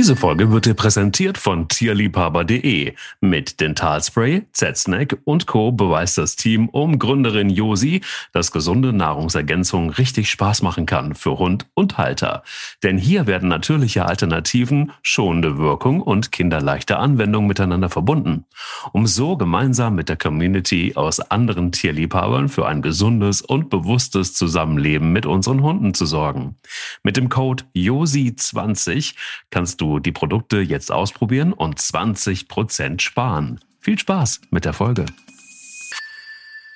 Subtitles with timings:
[0.00, 2.94] Diese Folge wird dir präsentiert von tierliebhaber.de.
[3.20, 5.72] Mit Dentalspray, Z-Snack und Co.
[5.72, 8.00] beweist das Team um Gründerin Josi,
[8.32, 12.44] dass gesunde Nahrungsergänzung richtig Spaß machen kann für Hund und Halter.
[12.82, 18.46] Denn hier werden natürliche Alternativen, schonende Wirkung und kinderleichte Anwendung miteinander verbunden,
[18.92, 25.12] um so gemeinsam mit der Community aus anderen Tierliebhabern für ein gesundes und bewusstes Zusammenleben
[25.12, 26.56] mit unseren Hunden zu sorgen.
[27.02, 29.14] Mit dem Code JOSI20
[29.50, 33.60] kannst du die Produkte jetzt ausprobieren und 20% sparen.
[33.80, 35.06] Viel Spaß mit der Folge.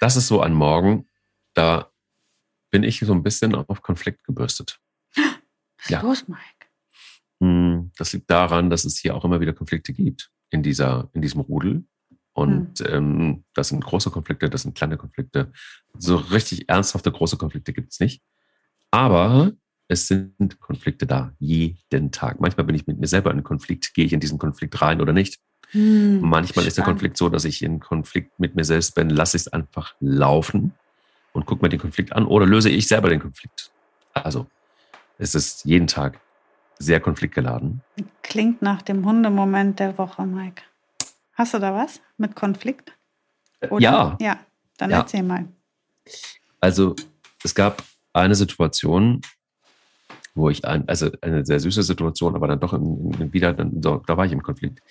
[0.00, 1.06] Das ist so ein Morgen,
[1.54, 1.90] da
[2.70, 4.80] bin ich so ein bisschen auf Konflikt gebürstet.
[5.88, 6.00] Ja.
[6.00, 6.40] Los, Mike.
[7.42, 11.20] Hm, das liegt daran, dass es hier auch immer wieder Konflikte gibt in, dieser, in
[11.20, 11.84] diesem Rudel.
[12.32, 12.86] Und hm.
[12.88, 15.52] ähm, das sind große Konflikte, das sind kleine Konflikte.
[15.98, 18.22] So richtig ernsthafte große Konflikte gibt es nicht.
[18.90, 19.52] Aber
[19.88, 22.40] es sind Konflikte da, jeden Tag.
[22.40, 25.12] Manchmal bin ich mit mir selber in Konflikt, gehe ich in diesen Konflikt rein oder
[25.12, 25.40] nicht.
[25.70, 29.36] Hm, Manchmal ist der Konflikt so, dass ich in Konflikt mit mir selbst bin, lasse
[29.36, 30.72] ich es einfach laufen
[31.32, 33.70] und gucke mir den Konflikt an oder löse ich selber den Konflikt.
[34.12, 34.46] Also,
[35.18, 36.20] es ist jeden Tag
[36.78, 37.82] sehr konfliktgeladen.
[38.22, 40.62] Klingt nach dem Hundemoment der Woche, Mike.
[41.34, 42.92] Hast du da was mit Konflikt?
[43.70, 43.82] Oder?
[43.82, 44.16] Ja.
[44.20, 44.38] Ja,
[44.76, 44.98] dann ja.
[44.98, 45.48] erzähl mal.
[46.60, 46.94] Also,
[47.42, 49.20] es gab eine Situation,
[50.34, 53.80] wo ich ein, also eine sehr süße Situation, aber dann doch in, in, wieder, dann,
[53.82, 54.82] so, da war ich im Konflikt.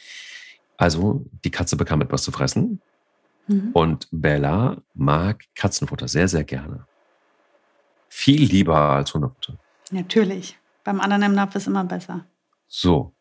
[0.77, 2.81] Also die Katze bekam etwas zu fressen
[3.47, 3.71] mhm.
[3.73, 6.85] und Bella mag Katzenfutter sehr, sehr gerne.
[8.09, 9.57] Viel lieber als Hundefutter.
[9.91, 10.57] Natürlich.
[10.83, 12.25] Beim anderen im Napf ist immer besser.
[12.67, 13.13] So.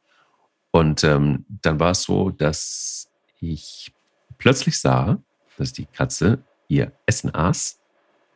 [0.71, 3.93] Und ähm, dann war es so, dass ich
[4.39, 5.19] plötzlich sah,
[5.59, 7.79] dass die Katze ihr Essen aß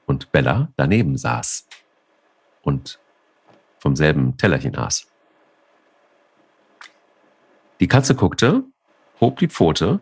[0.06, 1.66] und Bella daneben saß.
[2.62, 2.98] Und
[3.86, 5.06] vom selben Tellerchen aß.
[7.78, 8.64] Die Katze guckte,
[9.20, 10.00] hob die Pfote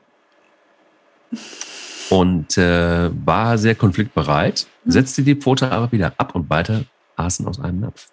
[2.09, 6.87] und äh, war sehr konfliktbereit, setzte die Pfote aber wieder ab und beide
[7.17, 8.09] aßen aus einem Napf.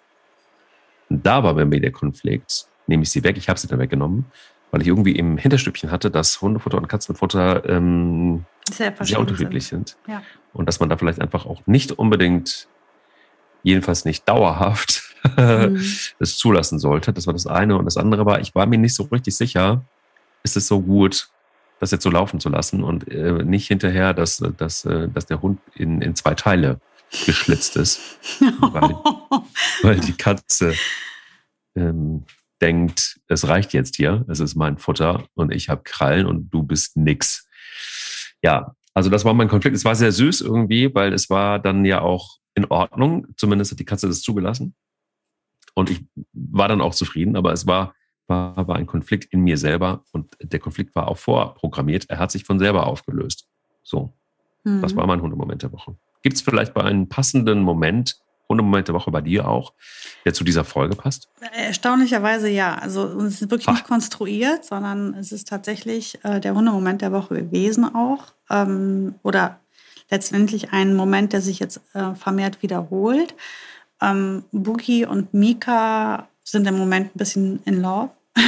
[1.08, 3.78] Und da war bei mir der Konflikt, nehme ich sie weg, ich habe sie dann
[3.78, 4.26] weggenommen,
[4.72, 9.88] weil ich irgendwie im Hinterstübchen hatte, dass Hundefutter und Katzenfutter ähm, sehr, sehr, unterschiedlich sind.
[9.88, 9.98] sind.
[10.06, 10.22] Ja.
[10.52, 12.68] Und dass man da vielleicht einfach auch nicht unbedingt,
[13.62, 15.76] jedenfalls nicht dauerhaft, mhm.
[16.18, 17.12] es zulassen sollte.
[17.12, 17.76] Das war das eine.
[17.76, 19.84] Und das andere war, ich war mir nicht so richtig sicher,
[20.42, 21.28] ist es so gut,
[21.80, 25.42] das jetzt so laufen zu lassen und äh, nicht hinterher, dass, dass, äh, dass der
[25.42, 26.80] Hund in, in zwei Teile
[27.26, 28.00] geschlitzt ist.
[28.40, 28.94] weil,
[29.82, 30.74] weil die Katze
[31.74, 32.24] ähm,
[32.60, 36.62] denkt, es reicht jetzt hier, es ist mein Futter und ich habe Krallen und du
[36.62, 37.48] bist nix.
[38.42, 39.76] Ja, also das war mein Konflikt.
[39.76, 43.26] Es war sehr süß irgendwie, weil es war dann ja auch in Ordnung.
[43.36, 44.74] Zumindest hat die Katze das zugelassen.
[45.74, 47.94] Und ich war dann auch zufrieden, aber es war,
[48.26, 52.08] war, war ein Konflikt in mir selber und der Konflikt war auch vorprogrammiert.
[52.08, 53.48] Er hat sich von selber aufgelöst.
[53.82, 54.12] So,
[54.64, 54.82] mhm.
[54.82, 55.96] das war mein Hundemoment der Woche.
[56.22, 59.72] Gibt es vielleicht bei einem passenden Moment, Hundemoment der Woche bei dir auch,
[60.24, 61.28] der zu dieser Folge passt?
[61.54, 62.74] Erstaunlicherweise ja.
[62.74, 63.72] Also es ist wirklich Ach.
[63.72, 68.26] nicht konstruiert, sondern es ist tatsächlich äh, der Hundemoment der Woche gewesen auch.
[68.50, 69.58] Ähm, oder
[70.10, 73.34] letztendlich ein Moment, der sich jetzt äh, vermehrt wiederholt.
[74.02, 78.10] Ähm, Boogie und Mika sind im Moment ein bisschen in love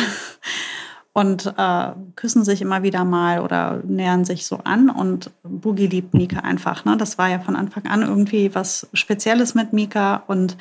[1.12, 4.90] und äh, küssen sich immer wieder mal oder nähern sich so an.
[4.90, 6.84] Und Boogie liebt Mika einfach.
[6.84, 6.96] Ne?
[6.96, 10.56] Das war ja von Anfang an irgendwie was Spezielles mit Mika und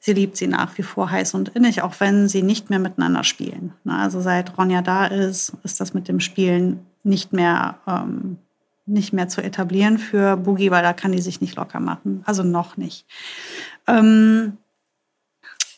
[0.00, 3.24] sie liebt sie nach wie vor heiß und innig, auch wenn sie nicht mehr miteinander
[3.24, 3.72] spielen.
[3.84, 3.96] Ne?
[3.96, 8.38] Also seit Ronja da ist, ist das mit dem Spielen nicht mehr ähm,
[8.86, 12.22] nicht mehr zu etablieren für Boogie, weil da kann die sich nicht locker machen.
[12.24, 13.04] Also noch nicht.
[13.86, 14.58] Ähm,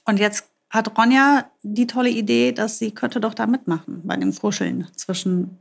[0.05, 4.35] und jetzt hat Ronja die tolle Idee, dass sie könnte doch da mitmachen bei dem
[4.35, 5.59] Kuscheln zwischen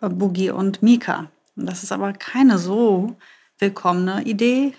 [0.00, 1.30] äh, Boogie und Mika.
[1.56, 3.16] Und das ist aber keine so
[3.58, 4.74] willkommene Idee.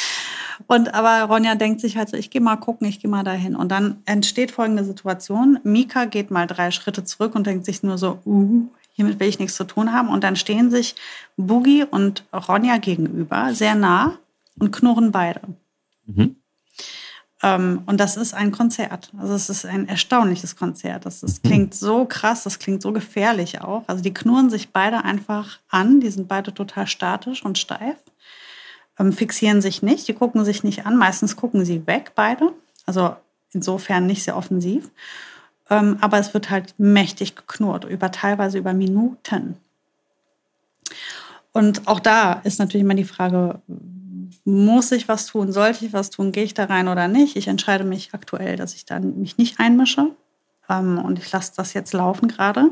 [0.66, 3.56] und aber Ronja denkt sich halt so, ich gehe mal gucken, ich gehe mal dahin.
[3.56, 5.58] Und dann entsteht folgende Situation.
[5.64, 9.38] Mika geht mal drei Schritte zurück und denkt sich nur so, uh, hiermit will ich
[9.38, 10.08] nichts zu tun haben.
[10.08, 10.94] Und dann stehen sich
[11.36, 14.18] Boogie und Ronja gegenüber, sehr nah
[14.58, 15.40] und knurren beide.
[16.08, 16.36] Mhm.
[17.42, 19.12] Ähm, und das ist ein Konzert.
[19.16, 21.06] Also es ist ein erstaunliches Konzert.
[21.06, 21.48] Das, das mhm.
[21.48, 23.84] klingt so krass, das klingt so gefährlich auch.
[23.86, 27.96] Also die knurren sich beide einfach an, die sind beide total statisch und steif,
[28.98, 30.96] ähm, fixieren sich nicht, die gucken sich nicht an.
[30.96, 32.52] Meistens gucken sie weg, beide.
[32.86, 33.14] Also
[33.52, 34.90] insofern nicht sehr offensiv.
[35.70, 39.56] Ähm, aber es wird halt mächtig geknurrt, über teilweise über Minuten.
[41.52, 43.60] Und auch da ist natürlich immer die Frage,
[44.48, 47.36] muss ich was tun, sollte ich was tun, gehe ich da rein oder nicht?
[47.36, 50.12] Ich entscheide mich aktuell, dass ich da mich nicht einmische.
[50.70, 52.70] Ähm, und ich lasse das jetzt laufen gerade.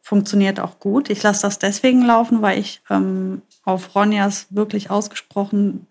[0.00, 1.08] Funktioniert auch gut.
[1.08, 5.86] Ich lasse das deswegen laufen, weil ich ähm, auf Ronjas wirklich ausgesprochen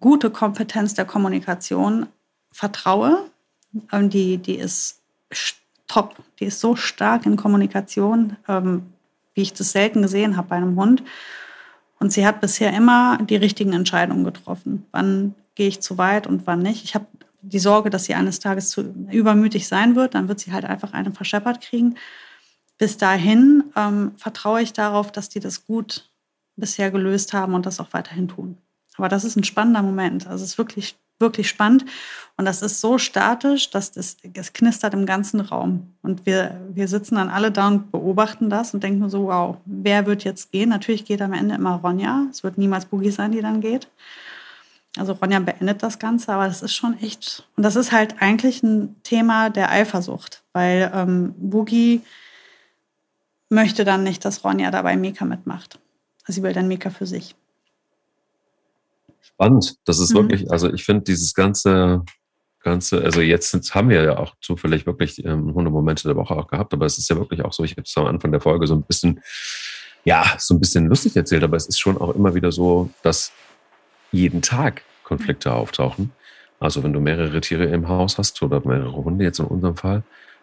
[0.00, 2.06] gute Kompetenz der Kommunikation
[2.52, 3.24] vertraue.
[3.90, 5.00] Ähm, die, die ist
[5.88, 6.16] top.
[6.40, 8.92] Die ist so stark in Kommunikation, ähm,
[9.32, 11.02] wie ich das selten gesehen habe bei einem Hund.
[12.00, 14.86] Und sie hat bisher immer die richtigen Entscheidungen getroffen.
[14.90, 16.82] Wann gehe ich zu weit und wann nicht.
[16.84, 17.06] Ich habe
[17.42, 20.14] die Sorge, dass sie eines Tages zu übermütig sein wird.
[20.14, 21.96] Dann wird sie halt einfach einen verscheppert kriegen.
[22.78, 26.10] Bis dahin ähm, vertraue ich darauf, dass die das gut
[26.56, 28.56] bisher gelöst haben und das auch weiterhin tun.
[28.96, 30.26] Aber das ist ein spannender Moment.
[30.26, 31.84] Also es ist wirklich, wirklich spannend.
[32.36, 35.92] Und das ist so statisch, dass das, das knistert im ganzen Raum.
[36.02, 40.06] Und wir, wir sitzen dann alle da und beobachten das und denken so, wow, wer
[40.06, 40.70] wird jetzt gehen?
[40.70, 42.26] Natürlich geht am Ende immer Ronja.
[42.30, 43.88] Es wird niemals Boogie sein, die dann geht.
[44.96, 47.44] Also Ronja beendet das Ganze, aber das ist schon echt.
[47.56, 52.02] Und das ist halt eigentlich ein Thema der Eifersucht, weil ähm, Boogie
[53.50, 55.78] möchte dann nicht, dass Ronja dabei Mika mitmacht.
[56.26, 57.34] Sie will dann Mika für sich.
[59.20, 59.76] Spannend.
[59.84, 60.16] Das ist mhm.
[60.16, 62.04] wirklich, also ich finde dieses ganze,
[62.62, 66.48] ganze, also jetzt haben wir ja auch zufällig wirklich ähm, 100 Momente der Woche auch
[66.48, 68.66] gehabt, aber es ist ja wirklich auch so, ich habe es am Anfang der Folge
[68.66, 69.22] so ein bisschen,
[70.04, 73.32] ja, so ein bisschen lustig erzählt, aber es ist schon auch immer wieder so, dass
[74.12, 76.12] jeden Tag Konflikte auftauchen.
[76.58, 80.02] Also wenn du mehrere Tiere im Haus hast oder mehrere Hunde jetzt in unserem Fall,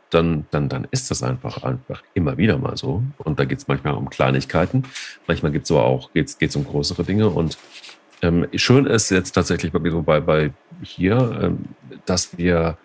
[0.09, 3.03] dann, dann, dann ist das einfach, einfach immer wieder mal so.
[3.17, 4.83] Und da geht es manchmal um Kleinigkeiten,
[5.27, 7.29] manchmal geht es so auch geht's, geht's um größere Dinge.
[7.29, 7.57] Und
[8.21, 11.65] ähm, schön ist jetzt tatsächlich wirklich so bei, bei hier, ähm,
[12.05, 12.77] dass wir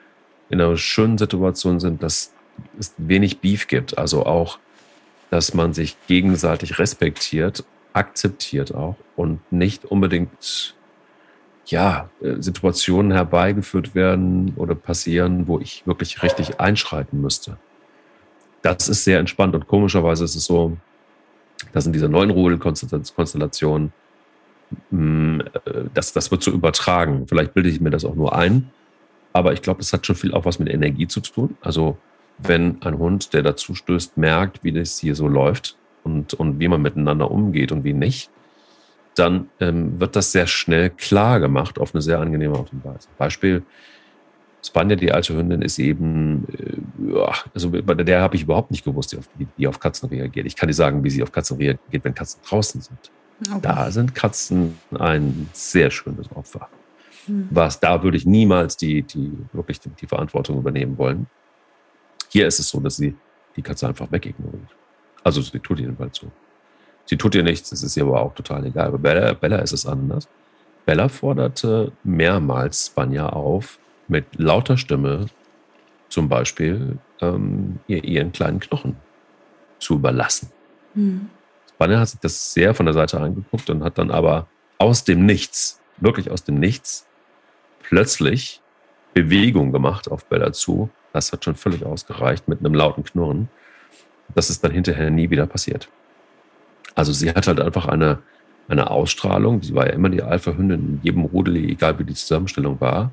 [0.50, 2.32] in einer schönen Situation sind, dass
[2.78, 3.96] es wenig Beef gibt.
[3.96, 4.58] Also auch,
[5.30, 7.64] dass man sich gegenseitig respektiert,
[7.94, 10.74] akzeptiert auch und nicht unbedingt
[11.66, 17.56] ja, äh, Situationen herbeigeführt werden oder passieren, wo ich wirklich richtig einschreiten müsste.
[18.62, 20.76] Das ist sehr entspannt und komischerweise ist es so,
[21.72, 23.92] dass in dieser neuen Rudelkonstellation,
[24.90, 27.26] mm, äh, das, das wird so übertragen.
[27.28, 28.70] Vielleicht bilde ich mir das auch nur ein,
[29.32, 31.56] aber ich glaube, das hat schon viel auch was mit Energie zu tun.
[31.60, 31.98] Also
[32.38, 36.68] wenn ein Hund, der dazu stößt, merkt, wie das hier so läuft und, und wie
[36.68, 38.30] man miteinander umgeht und wie nicht,
[39.14, 43.08] dann ähm, wird das sehr schnell klar gemacht auf eine sehr angenehme Art und Weise.
[43.18, 43.62] Beispiel,
[44.64, 46.46] Spanja, die alte Hündin, ist eben,
[47.04, 50.46] äh, also bei der habe ich überhaupt nicht gewusst, wie die auf Katzen reagiert.
[50.46, 53.10] Ich kann dir sagen, wie sie auf Katzen reagiert, wenn Katzen draußen sind.
[53.50, 53.60] Okay.
[53.62, 56.68] Da sind Katzen ein sehr schönes Opfer.
[57.26, 57.48] Hm.
[57.50, 61.26] Was, da würde ich niemals die, die, wirklich die, die Verantwortung übernehmen wollen.
[62.28, 63.14] Hier ist es so, dass sie
[63.56, 64.68] die Katze einfach wegignoriert.
[65.22, 66.30] Also sie tut jedenfalls so.
[67.04, 68.88] Sie tut ihr nichts, das ist ihr aber auch total egal.
[68.88, 70.28] Aber Bella, Bella ist es anders.
[70.84, 73.78] Bella forderte mehrmals Spanja auf,
[74.08, 75.26] mit lauter Stimme
[76.08, 78.96] zum Beispiel ähm, ihr ihren kleinen Knochen
[79.78, 80.50] zu überlassen.
[80.94, 81.30] Mhm.
[81.82, 84.46] Spanja hat sich das sehr von der Seite angeguckt und hat dann aber
[84.78, 87.08] aus dem Nichts, wirklich aus dem Nichts,
[87.82, 88.60] plötzlich
[89.14, 90.90] Bewegung gemacht auf Bella zu.
[91.12, 93.48] Das hat schon völlig ausgereicht mit einem lauten Knurren.
[94.32, 95.88] Das ist dann hinterher nie wieder passiert.
[96.94, 98.20] Also sie hat halt einfach eine,
[98.68, 99.60] eine Ausstrahlung.
[99.64, 103.10] Sie war ja immer die Alpha-Hündin in jedem Rudel, egal wie die Zusammenstellung war.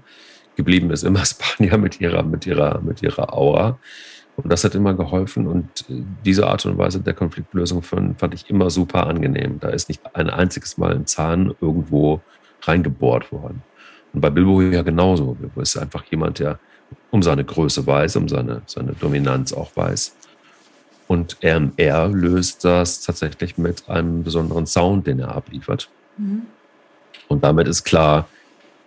[0.56, 3.80] Geblieben ist immer Spanier mit ihrer, mit ihrer, mit ihrer Aura.
[4.43, 5.48] Und das hat immer geholfen.
[5.48, 5.86] Und
[6.25, 9.60] diese Art und Weise der Konfliktlösung fand, ich immer super angenehm.
[9.60, 12.22] Da ist nicht ein einziges Mal ein Zahn irgendwo
[12.62, 13.63] reingebohrt worden.
[14.13, 15.34] Und bei Bilbo ja genauso.
[15.34, 16.60] Bilbo ist einfach jemand, der
[17.12, 20.15] um seine Größe weiß, um seine, seine Dominanz auch weiß.
[21.08, 25.89] Und RMR löst das tatsächlich mit einem besonderen Sound, den er abliefert.
[26.17, 26.43] Mhm.
[27.27, 28.27] Und damit ist klar,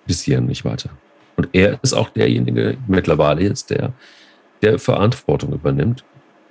[0.07, 0.91] bis hier nicht weiter.
[1.37, 3.93] Und er ist auch derjenige mittlerweile jetzt, der,
[4.63, 6.05] der Verantwortung übernimmt.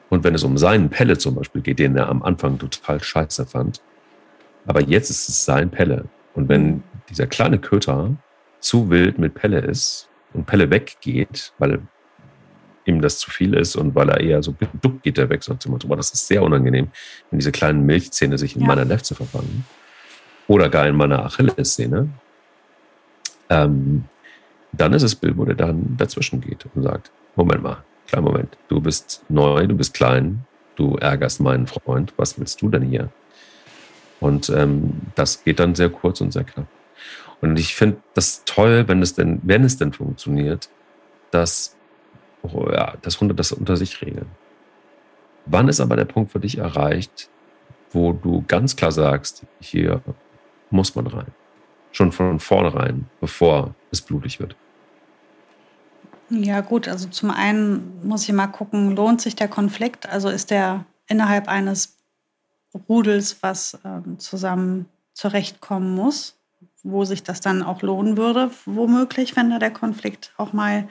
[0.09, 3.45] Und wenn es um seinen Pelle zum Beispiel geht, den er am Anfang total scheiße
[3.45, 3.81] fand,
[4.65, 6.05] aber jetzt ist es sein Pelle.
[6.33, 8.15] Und wenn dieser kleine Köter
[8.59, 11.81] zu wild mit Pelle ist und Pelle weggeht, weil
[12.85, 15.43] ihm das zu viel ist und weil er eher so duckt, geht er weg.
[15.43, 16.89] Zum Motto, das ist sehr unangenehm,
[17.29, 18.67] wenn diese kleinen Milchzähne sich in ja.
[18.67, 19.65] meiner Lefze verfangen.
[20.47, 22.09] Oder gar in meiner Achillessehne.
[23.49, 24.05] Ähm,
[24.71, 28.81] dann ist es Bilbo, der dann dazwischen geht und sagt, Moment mal, kleinen Moment, du
[28.81, 33.09] bist neu, du bist klein, du ärgerst meinen Freund, was willst du denn hier?
[34.19, 36.67] Und ähm, das geht dann sehr kurz und sehr knapp.
[37.39, 40.69] Und ich finde das toll, wenn es denn, wenn es denn funktioniert,
[41.31, 41.75] dass
[42.43, 44.27] oh ja, dass Hunde das unter sich regeln.
[45.45, 47.29] Wann ist aber der Punkt für dich erreicht,
[47.91, 50.01] wo du ganz klar sagst, hier
[50.69, 51.31] muss man rein.
[51.91, 54.55] Schon von vornherein, bevor es blutig wird.
[56.33, 60.07] Ja, gut, also zum einen muss ich mal gucken, lohnt sich der Konflikt?
[60.07, 61.97] Also ist der innerhalb eines
[62.87, 66.37] Rudels, was ähm, zusammen zurechtkommen muss,
[66.83, 70.87] wo sich das dann auch lohnen würde, womöglich, wenn da der Konflikt auch mal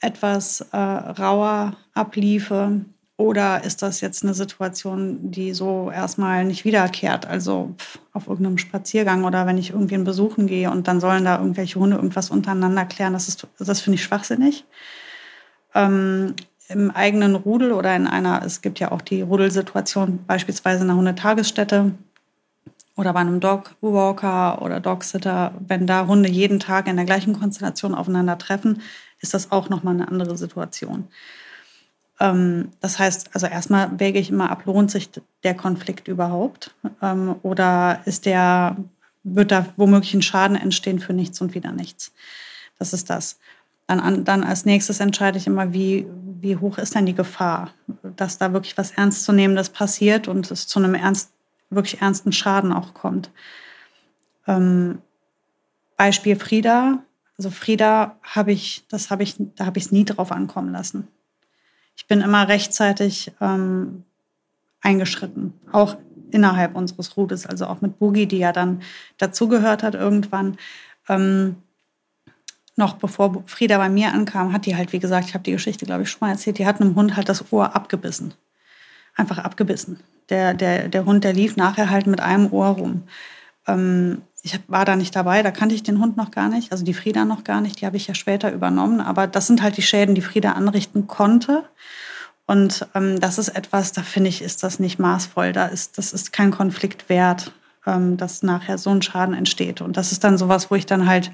[0.00, 2.84] etwas äh, rauer abliefe.
[3.18, 7.26] Oder ist das jetzt eine Situation, die so erstmal nicht wiederkehrt?
[7.26, 11.38] Also pff, auf irgendeinem Spaziergang oder wenn ich irgendwen besuchen gehe und dann sollen da
[11.38, 14.64] irgendwelche Hunde irgendwas untereinander klären, das, das finde ich schwachsinnig.
[15.74, 16.36] Ähm,
[16.68, 20.98] Im eigenen Rudel oder in einer, es gibt ja auch die Rudelsituation, beispielsweise in einer
[20.98, 21.90] Hundetagesstätte
[22.94, 27.96] oder bei einem Dogwalker oder Dogsitter, wenn da Hunde jeden Tag in der gleichen Konstellation
[27.96, 28.80] aufeinandertreffen,
[29.18, 31.08] ist das auch nochmal eine andere Situation.
[32.20, 35.10] Ähm, das heißt, also erstmal wäge ich immer ab, lohnt sich
[35.42, 36.74] der Konflikt überhaupt?
[37.02, 38.76] Ähm, oder ist der,
[39.22, 42.12] wird da womöglich ein Schaden entstehen für nichts und wieder nichts?
[42.78, 43.38] Das ist das.
[43.86, 46.06] Dann, dann als nächstes entscheide ich immer, wie,
[46.40, 47.70] wie hoch ist denn die Gefahr,
[48.02, 51.30] dass da wirklich was Ernstzunehmendes passiert und es zu einem ernst,
[51.70, 53.30] wirklich ernsten Schaden auch kommt.
[54.46, 54.98] Ähm,
[55.96, 57.02] Beispiel Frieda.
[57.38, 61.08] Also Frieda habe ich, das habe ich, da habe ich es nie drauf ankommen lassen
[61.98, 64.04] ich bin immer rechtzeitig ähm,
[64.80, 65.96] eingeschritten, auch
[66.30, 68.82] innerhalb unseres Rudels, also auch mit Boogie, die ja dann
[69.18, 70.56] dazugehört hat irgendwann.
[71.08, 71.56] Ähm,
[72.76, 75.86] noch bevor Frieda bei mir ankam, hat die halt, wie gesagt, ich habe die Geschichte,
[75.86, 78.32] glaube ich, schon mal erzählt, die hat einem Hund halt das Ohr abgebissen.
[79.16, 79.98] Einfach abgebissen.
[80.28, 83.02] Der, der, der Hund, der lief nachher halt mit einem Ohr rum.
[83.66, 86.84] Ähm, ich war da nicht dabei, da kannte ich den Hund noch gar nicht, also
[86.84, 89.00] die Frieda noch gar nicht, die habe ich ja später übernommen.
[89.00, 91.64] Aber das sind halt die Schäden, die Frieda anrichten konnte.
[92.46, 95.52] Und ähm, das ist etwas, da finde ich, ist das nicht maßvoll.
[95.52, 97.52] Da ist, das ist kein Konflikt wert,
[97.86, 99.82] ähm, dass nachher so ein Schaden entsteht.
[99.82, 101.30] Und das ist dann sowas, wo ich dann halt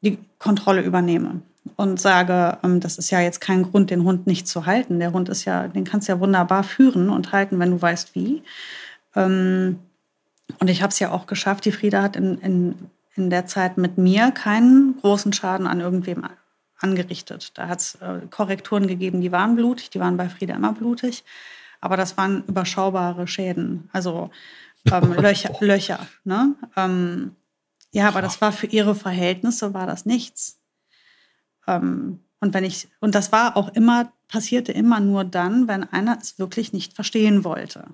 [0.00, 1.42] die Kontrolle übernehme
[1.76, 4.98] und sage, ähm, das ist ja jetzt kein Grund, den Hund nicht zu halten.
[4.98, 8.14] Der Hund ist ja, den kannst du ja wunderbar führen und halten, wenn du weißt
[8.14, 8.42] wie.
[9.14, 9.78] Ähm,
[10.60, 11.64] und ich habe es ja auch geschafft.
[11.64, 16.24] Die Frieda hat in, in, in der Zeit mit mir keinen großen Schaden an irgendwem
[16.78, 17.56] angerichtet.
[17.58, 21.24] Da hat es äh, Korrekturen gegeben, die waren blutig, die waren bei Frieda immer blutig.
[21.80, 24.30] Aber das waren überschaubare Schäden, also
[24.90, 25.54] ähm, Löcher.
[25.60, 26.54] Löcher ne?
[26.76, 27.36] ähm,
[27.92, 30.60] ja, aber das war für ihre Verhältnisse war das nichts.
[31.66, 36.18] Ähm, und wenn ich und das war auch immer passierte immer nur dann, wenn einer
[36.20, 37.86] es wirklich nicht verstehen wollte.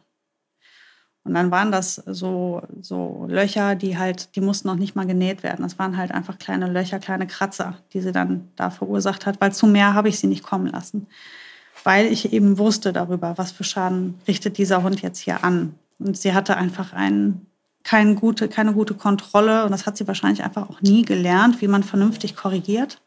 [1.25, 5.43] Und dann waren das so, so Löcher, die halt, die mussten noch nicht mal genäht
[5.43, 5.63] werden.
[5.63, 9.53] Das waren halt einfach kleine Löcher, kleine Kratzer, die sie dann da verursacht hat, weil
[9.53, 11.07] zu mehr habe ich sie nicht kommen lassen.
[11.83, 15.75] Weil ich eben wusste darüber, was für Schaden richtet dieser Hund jetzt hier an.
[15.99, 17.47] Und sie hatte einfach einen,
[17.85, 21.69] keine, gute, keine gute Kontrolle und das hat sie wahrscheinlich einfach auch nie gelernt, wie
[21.69, 23.01] man vernünftig korrigiert.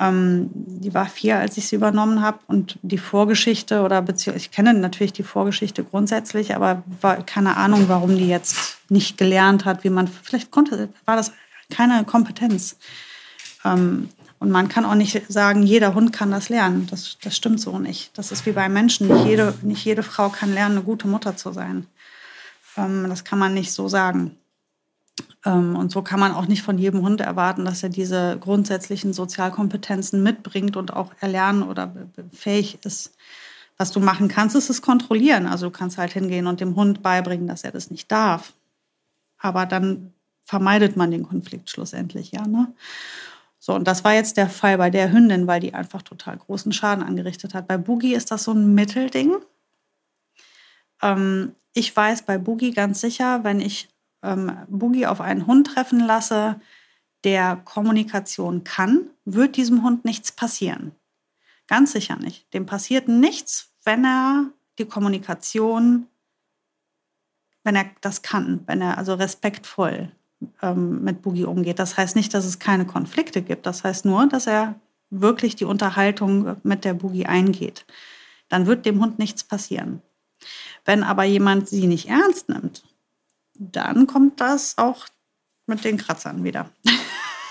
[0.00, 2.38] Ähm, die war vier, als ich sie übernommen habe.
[2.46, 7.84] Und die Vorgeschichte oder beziehungsweise ich kenne natürlich die Vorgeschichte grundsätzlich, aber war keine Ahnung,
[7.88, 11.32] warum die jetzt nicht gelernt hat, wie man, vielleicht konnte, war das
[11.68, 12.78] keine Kompetenz.
[13.64, 16.86] Ähm, und man kann auch nicht sagen, jeder Hund kann das lernen.
[16.90, 18.16] Das, das stimmt so nicht.
[18.16, 19.06] Das ist wie bei Menschen.
[19.06, 21.86] Nicht jede, nicht jede Frau kann lernen, eine gute Mutter zu sein.
[22.78, 24.36] Ähm, das kann man nicht so sagen.
[25.44, 29.12] Ähm, und so kann man auch nicht von jedem Hund erwarten, dass er diese grundsätzlichen
[29.12, 31.94] Sozialkompetenzen mitbringt und auch erlernen oder
[32.32, 33.14] fähig ist.
[33.76, 35.46] Was du machen kannst, ist es kontrollieren.
[35.46, 38.52] Also du kannst halt hingehen und dem Hund beibringen, dass er das nicht darf.
[39.38, 42.46] Aber dann vermeidet man den Konflikt schlussendlich, ja.
[42.46, 42.74] Ne?
[43.58, 46.72] So, und das war jetzt der Fall bei der Hündin, weil die einfach total großen
[46.72, 47.68] Schaden angerichtet hat.
[47.68, 49.36] Bei Boogie ist das so ein Mittelding.
[51.02, 53.88] Ähm, ich weiß bei Boogie ganz sicher, wenn ich
[54.22, 56.60] ähm, Boogie auf einen Hund treffen lasse,
[57.24, 60.92] der Kommunikation kann, wird diesem Hund nichts passieren.
[61.66, 62.52] Ganz sicher nicht.
[62.54, 64.46] Dem passiert nichts, wenn er
[64.78, 66.06] die Kommunikation,
[67.62, 70.10] wenn er das kann, wenn er also respektvoll
[70.62, 71.78] ähm, mit Boogie umgeht.
[71.78, 73.66] Das heißt nicht, dass es keine Konflikte gibt.
[73.66, 74.74] Das heißt nur, dass er
[75.10, 77.84] wirklich die Unterhaltung mit der Boogie eingeht.
[78.48, 80.02] Dann wird dem Hund nichts passieren.
[80.84, 82.82] Wenn aber jemand sie nicht ernst nimmt
[83.60, 85.06] dann kommt das auch
[85.66, 86.70] mit den Kratzern wieder.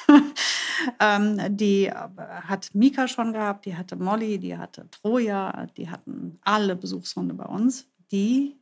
[0.99, 6.39] ähm, die äh, hat Mika schon gehabt, die hatte Molly, die hatte Troja, die hatten
[6.41, 8.57] alle Besuchshunde bei uns, die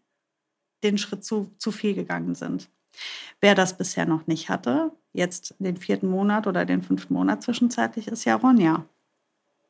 [0.84, 2.70] den Schritt zu, zu viel gegangen sind.
[3.40, 8.08] Wer das bisher noch nicht hatte, jetzt den vierten Monat oder den fünften Monat zwischenzeitlich,
[8.08, 8.86] ist ja Ronja,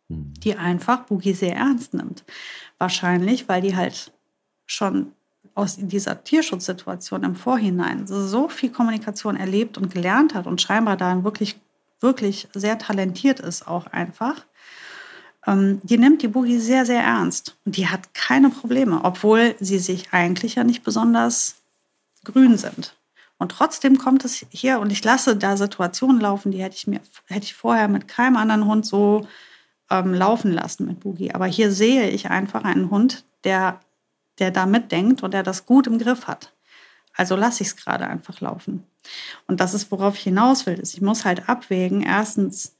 [0.07, 0.33] mhm.
[0.33, 2.25] die einfach Boogie sehr ernst nimmt.
[2.79, 4.11] Wahrscheinlich, weil die halt
[4.65, 5.13] schon
[5.57, 11.23] aus dieser Tierschutzsituation im Vorhinein so viel Kommunikation erlebt und gelernt hat und scheinbar da
[11.23, 11.59] wirklich,
[11.99, 14.45] wirklich sehr talentiert ist auch einfach,
[15.47, 17.57] ähm, die nimmt die Boogie sehr, sehr ernst.
[17.65, 21.55] Und die hat keine Probleme, obwohl sie sich eigentlich ja nicht besonders
[22.23, 22.95] grün sind.
[23.39, 27.01] Und trotzdem kommt es hier und ich lasse da Situationen laufen, die hätte ich mir
[27.25, 29.27] hätte ich vorher mit keinem anderen Hund so
[29.89, 31.33] ähm, laufen lassen mit Boogie.
[31.33, 33.79] Aber hier sehe ich einfach einen Hund, der,
[34.39, 36.53] der da mitdenkt und der das gut im Griff hat.
[37.13, 38.83] Also lasse ich es gerade einfach laufen.
[39.47, 40.79] Und das ist, worauf ich hinaus will.
[40.81, 42.01] Ich muss halt abwägen.
[42.01, 42.77] Erstens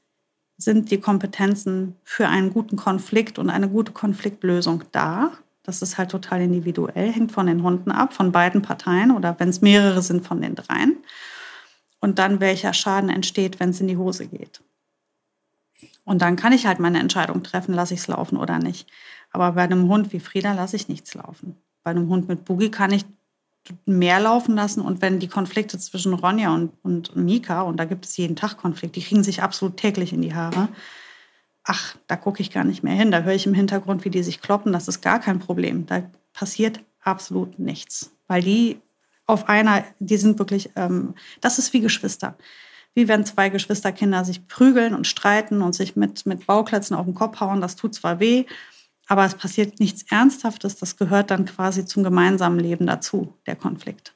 [0.56, 5.32] sind die Kompetenzen für einen guten Konflikt und eine gute Konfliktlösung da.
[5.62, 9.48] Das ist halt total individuell, hängt von den Hunden ab, von beiden Parteien oder wenn
[9.48, 10.96] es mehrere sind, von den dreien.
[12.00, 14.62] Und dann, welcher Schaden entsteht, wenn es in die Hose geht.
[16.04, 18.88] Und dann kann ich halt meine Entscheidung treffen, lasse ich es laufen oder nicht.
[19.30, 21.56] Aber bei einem Hund wie Frieda lasse ich nichts laufen.
[21.82, 23.04] Bei einem Hund mit Boogie kann ich
[23.84, 24.80] mehr laufen lassen.
[24.80, 28.56] Und wenn die Konflikte zwischen Ronja und, und Mika, und da gibt es jeden Tag
[28.56, 30.68] Konflikte, die kriegen sich absolut täglich in die Haare.
[31.64, 33.10] Ach, da gucke ich gar nicht mehr hin.
[33.10, 34.72] Da höre ich im Hintergrund, wie die sich kloppen.
[34.72, 35.86] Das ist gar kein Problem.
[35.86, 38.12] Da passiert absolut nichts.
[38.26, 38.80] Weil die
[39.26, 42.36] auf einer, die sind wirklich, ähm, das ist wie Geschwister
[42.98, 47.14] wie wenn zwei Geschwisterkinder sich prügeln und streiten und sich mit, mit Bauklötzen auf den
[47.14, 47.60] Kopf hauen.
[47.60, 48.44] Das tut zwar weh,
[49.08, 50.76] aber es passiert nichts Ernsthaftes.
[50.76, 54.14] Das gehört dann quasi zum gemeinsamen Leben dazu, der Konflikt.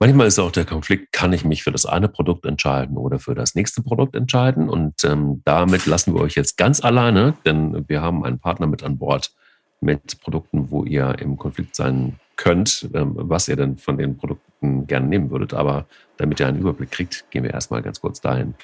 [0.00, 3.34] Manchmal ist auch der Konflikt, kann ich mich für das eine Produkt entscheiden oder für
[3.34, 4.68] das nächste Produkt entscheiden?
[4.68, 8.82] Und ähm, damit lassen wir euch jetzt ganz alleine, denn wir haben einen Partner mit
[8.82, 9.32] an Bord
[9.80, 14.86] mit Produkten, wo ihr im Konflikt sein könnt, ähm, was ihr denn von den Produkten
[14.86, 15.54] gerne nehmen würdet.
[15.54, 15.86] Aber
[16.16, 18.54] damit ihr einen Überblick kriegt, gehen wir erstmal ganz kurz dahin,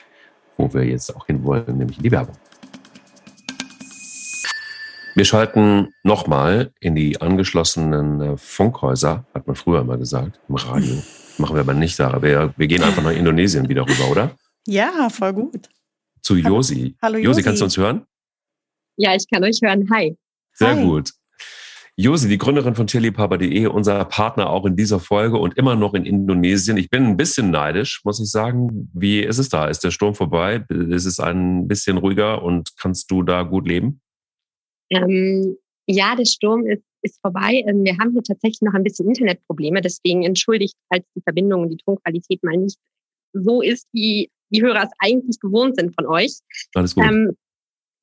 [0.56, 2.36] wo wir jetzt auch hinwollen, nämlich in die Werbung.
[5.14, 11.02] Wir schalten nochmal in die angeschlossenen äh, Funkhäuser, hat man früher immer gesagt, im Radio.
[11.38, 12.22] Machen wir aber nicht, Sarah.
[12.22, 14.36] Wir, wir gehen einfach nach Indonesien wieder rüber, oder?
[14.66, 15.68] Ja, voll gut.
[16.22, 16.96] Zu Josi.
[17.02, 17.26] Hallo, Josi.
[17.26, 18.04] Josi, kannst du uns hören?
[18.96, 19.88] Ja, ich kann euch hören.
[19.90, 20.16] Hi.
[20.52, 20.84] Sehr Hi.
[20.84, 21.10] gut.
[21.96, 26.04] Josi, die Gründerin von tierliebhaber.de, unser Partner auch in dieser Folge und immer noch in
[26.04, 26.76] Indonesien.
[26.76, 28.90] Ich bin ein bisschen neidisch, muss ich sagen.
[28.94, 29.66] Wie ist es da?
[29.66, 30.64] Ist der Sturm vorbei?
[30.68, 34.00] Ist es ein bisschen ruhiger und kannst du da gut leben?
[34.90, 37.62] Ähm, ja, der Sturm ist, ist vorbei.
[37.66, 39.80] Ähm, wir haben hier tatsächlich noch ein bisschen Internetprobleme.
[39.80, 42.78] Deswegen entschuldigt, falls die Verbindung und die Tonqualität mal nicht
[43.32, 46.38] so ist, wie die Hörer es eigentlich gewohnt sind von euch.
[46.74, 47.04] Alles gut.
[47.04, 47.36] Ähm,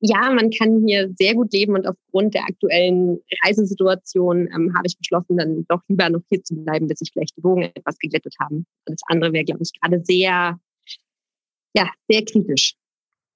[0.00, 4.96] ja, man kann hier sehr gut leben und aufgrund der aktuellen Reisesituation ähm, habe ich
[4.96, 8.34] beschlossen, dann doch lieber noch hier zu bleiben, bis sich vielleicht die Wogen etwas geglättet
[8.40, 8.64] haben.
[8.84, 10.58] Das andere wäre, glaube ich, gerade sehr,
[11.74, 12.74] ja, sehr kritisch.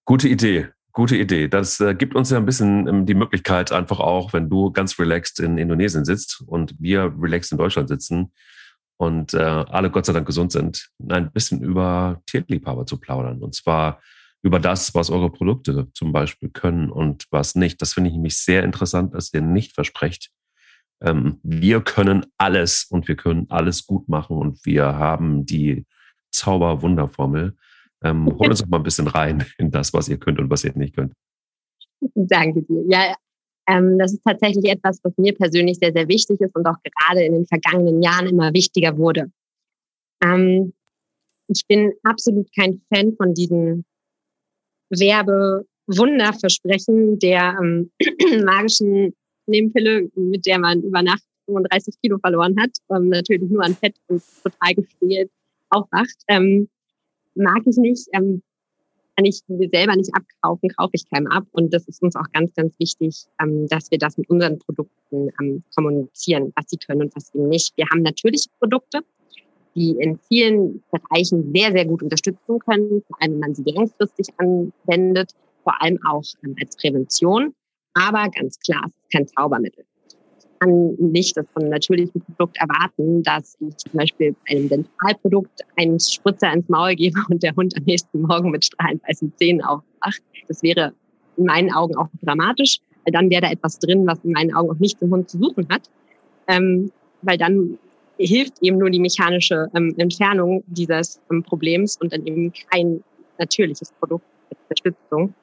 [0.04, 0.68] Gute Idee.
[0.92, 1.48] Gute Idee.
[1.48, 4.98] Das äh, gibt uns ja ein bisschen ähm, die Möglichkeit, einfach auch, wenn du ganz
[4.98, 8.32] relaxed in Indonesien sitzt und wir relaxed in Deutschland sitzen
[8.98, 13.42] und äh, alle Gott sei Dank gesund sind, ein bisschen über Tierliebhaber zu plaudern.
[13.42, 14.00] Und zwar
[14.42, 17.80] über das, was eure Produkte zum Beispiel können und was nicht.
[17.80, 20.30] Das finde ich nämlich sehr interessant, dass ihr nicht versprecht,
[21.02, 25.84] ähm, wir können alles und wir können alles gut machen und wir haben die
[26.30, 27.56] Zauber-Wunderformel.
[28.04, 30.64] Ähm, hol uns doch mal ein bisschen rein in das, was ihr könnt und was
[30.64, 31.12] ihr nicht könnt.
[32.14, 32.84] Danke dir.
[32.88, 33.14] Ja,
[33.68, 37.24] ähm, das ist tatsächlich etwas, was mir persönlich sehr, sehr wichtig ist und auch gerade
[37.24, 39.30] in den vergangenen Jahren immer wichtiger wurde.
[40.24, 40.72] Ähm,
[41.48, 43.84] ich bin absolut kein Fan von diesen
[44.90, 47.90] Werbewunderversprechen der ähm,
[48.44, 49.14] magischen
[49.46, 53.96] Nebenpille, mit der man über Nacht 35 Kilo verloren hat, ähm, natürlich nur an Fett
[54.08, 55.30] und total gestählt
[55.70, 56.16] aufwacht.
[56.28, 56.68] Ähm,
[57.34, 58.42] mag ich nicht, ähm,
[59.16, 61.44] kann ich selber nicht abkaufen, kaufe ich keinem ab.
[61.52, 65.30] Und das ist uns auch ganz, ganz wichtig, ähm, dass wir das mit unseren Produkten
[65.40, 67.76] ähm, kommunizieren, was sie können und was sie nicht.
[67.76, 69.00] Wir haben natürliche Produkte,
[69.74, 74.28] die in vielen Bereichen sehr, sehr gut unterstützen können, vor allem wenn man sie langfristig
[74.38, 77.54] anwendet, vor allem auch ähm, als Prävention.
[77.94, 79.84] Aber ganz klar, es ist kein Zaubermittel.
[80.62, 86.52] Kann nicht das von natürlichen Produkt erwarten, dass ich zum Beispiel einem Dentalprodukt einen Spritzer
[86.52, 90.22] ins Maul gebe und der Hund am nächsten Morgen mit strahlend weißen Zähnen aufwacht.
[90.46, 90.92] Das wäre
[91.36, 94.70] in meinen Augen auch dramatisch, weil dann wäre da etwas drin, was in meinen Augen
[94.70, 95.90] auch nicht im Hund zu suchen hat.
[96.46, 97.78] Ähm, weil dann
[98.18, 103.02] hilft eben nur die mechanische ähm, Entfernung dieses ähm, Problems und dann eben kein
[103.38, 105.34] natürliches Produkt mit Unterstützung.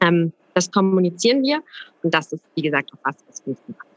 [0.00, 1.62] Ähm, das kommunizieren wir
[2.02, 3.95] und das ist, wie gesagt, auch was, was uns macht.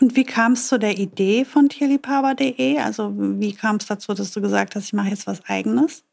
[0.00, 2.78] Und wie kam es zu der Idee von tierliebhaber.de?
[2.78, 6.04] Also wie kam es dazu, dass du gesagt hast, ich mache jetzt was eigenes?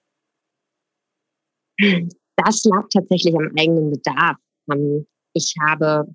[2.36, 4.38] Das lag tatsächlich am eigenen Bedarf.
[4.72, 6.08] Ähm, ich habe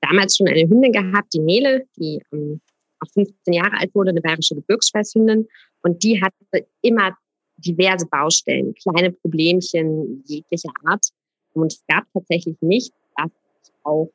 [0.00, 2.60] da damals schon eine Hündin gehabt, die Nele, die ähm,
[3.00, 5.46] auch 15 Jahre alt wurde, eine bayerische Gebirgsschweißhündin.
[5.82, 7.16] Und die hatte immer
[7.56, 11.06] diverse Baustellen, kleine Problemchen jeglicher Art.
[11.52, 13.30] Und es gab tatsächlich nichts, was
[13.64, 14.10] ich auch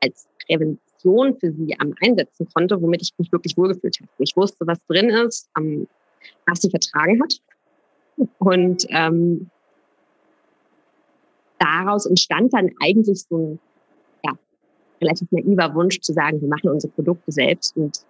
[0.00, 4.10] als Prävention für sie am einsetzen konnte, womit ich mich wirklich wohlgefühlt habe.
[4.18, 5.48] Ich wusste, was drin ist,
[6.46, 7.34] was sie vertragen hat.
[8.38, 9.48] Und ähm,
[11.58, 13.60] daraus entstand dann eigentlich so ein
[14.24, 14.32] ja,
[15.00, 17.76] relativ naiver Wunsch zu sagen, wir machen unsere Produkte selbst.
[17.76, 18.00] Und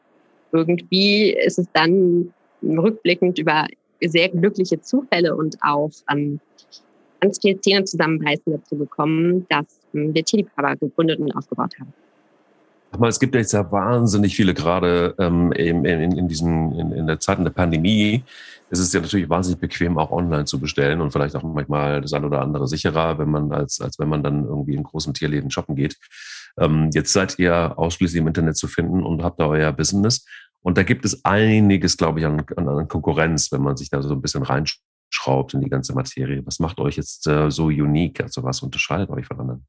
[0.53, 3.67] irgendwie ist es dann rückblickend über
[4.01, 6.41] sehr glückliche Zufälle und auch ähm,
[7.21, 11.93] ganz viel Zähne zusammenbeißen dazu gekommen, dass ähm, wir Tierliebhaber gegründet und aufgebaut haben.
[12.99, 17.07] Aber es gibt jetzt ja wahnsinnig viele gerade ähm, in, in, in, diesen, in, in
[17.07, 18.25] der Zeit der Pandemie.
[18.71, 22.13] Es ist ja natürlich wahnsinnig bequem, auch online zu bestellen und vielleicht auch manchmal das
[22.13, 25.49] ein oder andere sicherer, wenn man als, als wenn man dann irgendwie in großen Tierläden
[25.53, 25.97] shoppen geht.
[26.59, 30.27] Ähm, jetzt seid ihr ausschließlich im Internet zu finden und habt da euer Business.
[30.61, 34.13] Und da gibt es einiges, glaube ich, an, an Konkurrenz, wenn man sich da so
[34.13, 36.45] ein bisschen reinschraubt in die ganze Materie.
[36.45, 38.21] Was macht euch jetzt äh, so unique?
[38.21, 39.67] Also was unterscheidet euch von anderen?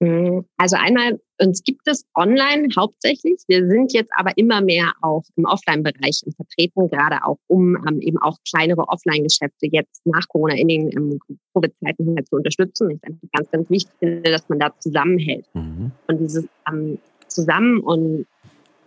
[0.00, 0.46] Mhm.
[0.56, 3.42] Also einmal, uns gibt es online hauptsächlich.
[3.48, 8.18] Wir sind jetzt aber immer mehr auch im Offline-Bereich vertreten, gerade auch um ähm, eben
[8.18, 11.18] auch kleinere Offline-Geschäfte jetzt nach Corona in den ähm,
[11.54, 12.90] Covid-Zeiten halt zu unterstützen.
[12.90, 15.46] Ich ist ganz, ganz wichtig finde, dass man da zusammenhält.
[15.52, 15.92] Mhm.
[16.06, 18.26] Und dieses ähm, Zusammen und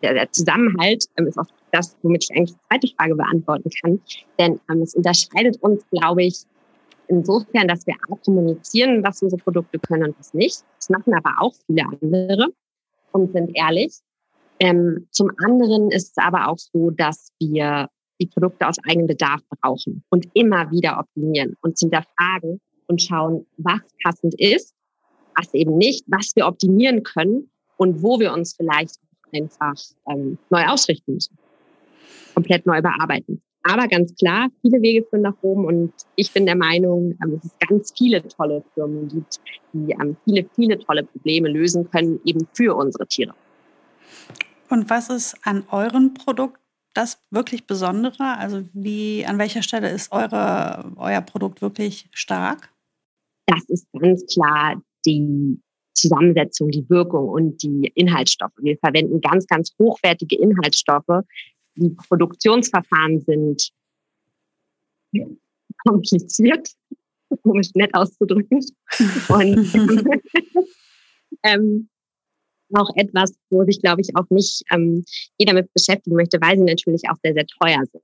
[0.02, 4.02] der, der Zusammenhalt ähm, ist auch das, womit ich eigentlich die zweite Frage beantworten kann.
[4.40, 6.44] Denn ähm, es unterscheidet uns, glaube ich,
[7.08, 10.64] insofern, dass wir auch kommunizieren, was unsere Produkte können und was nicht.
[10.78, 12.48] Das machen aber auch viele andere
[13.12, 14.00] und sind ehrlich.
[14.60, 17.90] Ähm, zum anderen ist es aber auch so, dass wir
[18.22, 23.82] die Produkte aus eigenem Bedarf brauchen und immer wieder optimieren und hinterfragen und schauen, was
[24.04, 24.74] passend ist,
[25.36, 28.96] was eben nicht, was wir optimieren können und wo wir uns vielleicht
[29.34, 29.76] einfach
[30.08, 31.38] ähm, neu ausrichten müssen,
[32.34, 33.42] komplett neu bearbeiten.
[33.64, 37.46] Aber ganz klar, viele Wege führen nach oben und ich bin der Meinung, ähm, dass
[37.46, 39.40] es ganz viele tolle Firmen gibt,
[39.72, 43.34] die ähm, viele, viele tolle Probleme lösen können, eben für unsere Tiere.
[44.70, 46.60] Und was ist an eurem Produkt
[46.94, 48.38] das wirklich Besondere?
[48.38, 52.70] Also wie, an welcher Stelle ist eure, euer Produkt wirklich stark?
[53.46, 55.60] Das ist ganz klar die
[55.94, 58.54] Zusammensetzung, die Wirkung und die Inhaltsstoffe.
[58.58, 61.24] Wir verwenden ganz, ganz hochwertige Inhaltsstoffe,
[62.08, 63.70] Produktionsverfahren sind
[65.86, 66.70] kompliziert,
[67.44, 68.60] um es nett auszudrücken.
[69.30, 69.74] Und
[71.44, 71.90] ähm,
[72.74, 75.04] auch etwas, wo sich, glaube ich, auch nicht ähm,
[75.38, 78.04] jeder mit beschäftigen möchte, weil sie natürlich auch sehr, sehr teuer sind.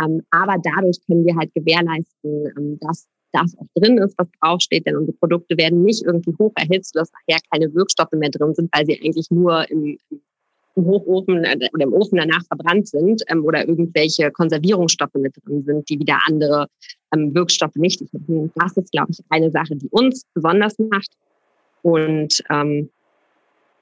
[0.00, 4.86] Ähm, aber dadurch können wir halt gewährleisten, ähm, dass das auch drin ist, was draufsteht,
[4.86, 8.70] denn unsere Produkte werden nicht irgendwie hoch erhitzt, dass nachher keine Wirkstoffe mehr drin sind,
[8.74, 10.20] weil sie eigentlich nur im, im
[10.74, 15.64] im Hochofen äh, oder im Ofen danach verbrannt sind ähm, oder irgendwelche Konservierungsstoffe mit drin
[15.64, 16.66] sind, die wieder andere
[17.14, 18.50] ähm, Wirkstoffe nicht haben.
[18.54, 21.10] Das ist, glaube ich, eine Sache, die uns besonders macht
[21.82, 22.88] und ähm,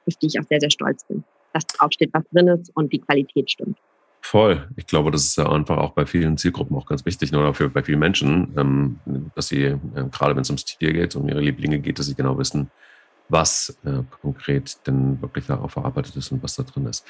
[0.06, 2.98] auf die ich auch sehr, sehr stolz bin, dass draufsteht, was drin ist und die
[2.98, 3.78] Qualität stimmt.
[4.22, 4.68] Voll.
[4.76, 7.70] Ich glaube, das ist ja einfach auch bei vielen Zielgruppen auch ganz wichtig, oder für,
[7.70, 9.00] bei vielen Menschen, ähm,
[9.34, 9.78] dass sie, äh,
[10.12, 12.70] gerade wenn es ums Tier geht, um ihre Lieblinge geht, dass sie genau wissen,
[13.30, 17.04] was äh, konkret denn wirklich darauf verarbeitet ist und was da drin ist.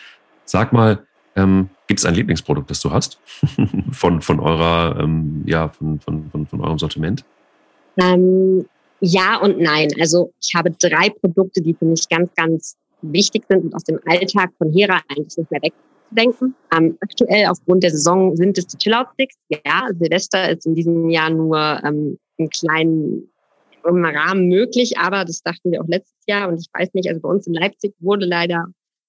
[0.44, 1.04] Sag mal,
[1.36, 3.20] ähm, gibt es ein Lieblingsprodukt, das du hast
[3.92, 7.24] von, von eurer, ähm, ja, von, von, von, von eurem Sortiment?
[7.96, 8.66] Ähm,
[9.00, 9.88] ja und nein.
[9.98, 13.98] Also ich habe drei Produkte, die für mich ganz, ganz wichtig sind und aus dem
[14.06, 16.54] Alltag von Hera eigentlich nicht mehr wegzudenken.
[16.76, 19.36] Ähm, aktuell aufgrund der Saison sind es die Chillout-Sticks.
[19.64, 23.30] Ja, Silvester ist in diesem Jahr nur ähm, einen kleinen
[23.84, 27.20] im Rahmen möglich, aber das dachten wir auch letztes Jahr und ich weiß nicht, also
[27.20, 28.66] bei uns in Leipzig wurde leider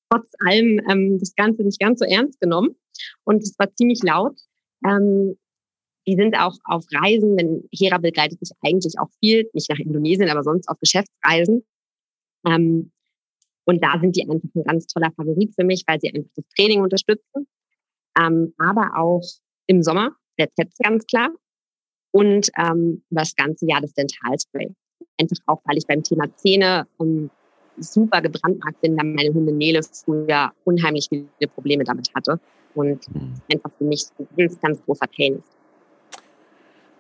[0.10, 2.76] trotz allem ähm, das Ganze nicht ganz so ernst genommen
[3.24, 4.38] und es war ziemlich laut.
[4.86, 5.38] Ähm,
[6.08, 10.30] die sind auch auf Reisen, wenn Hera begleitet mich eigentlich auch viel, nicht nach Indonesien,
[10.30, 11.64] aber sonst auf Geschäftsreisen.
[12.48, 12.92] Ähm,
[13.66, 16.46] und da sind die einfach ein ganz toller Favorit für mich, weil sie einfach das
[16.58, 17.48] Training unterstützen.
[18.20, 19.24] Ähm, aber auch
[19.68, 21.30] im Sommer, der Tetz ganz klar
[22.12, 24.74] und ähm, das ganze Jahr das Dentalspray.
[25.20, 27.30] Einfach auch, weil ich beim Thema Zähne um,
[27.78, 32.40] super gebrandmarkt bin, da meine Hündin Nele früher unheimlich viele Probleme damit hatte
[32.76, 33.34] und mhm.
[33.52, 35.58] einfach für mich ein ganz, ganz großer Pain ist.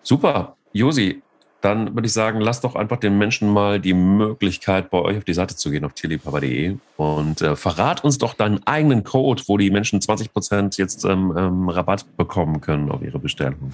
[0.04, 0.56] Super.
[0.74, 1.22] Josi,
[1.62, 5.24] dann würde ich sagen, lass doch einfach den Menschen mal die Möglichkeit, bei euch auf
[5.24, 9.58] die Seite zu gehen, auf tierliebhaber.de und äh, verrat uns doch deinen eigenen Code, wo
[9.58, 13.74] die Menschen 20% jetzt ähm, ähm, Rabatt bekommen können auf ihre Bestellung.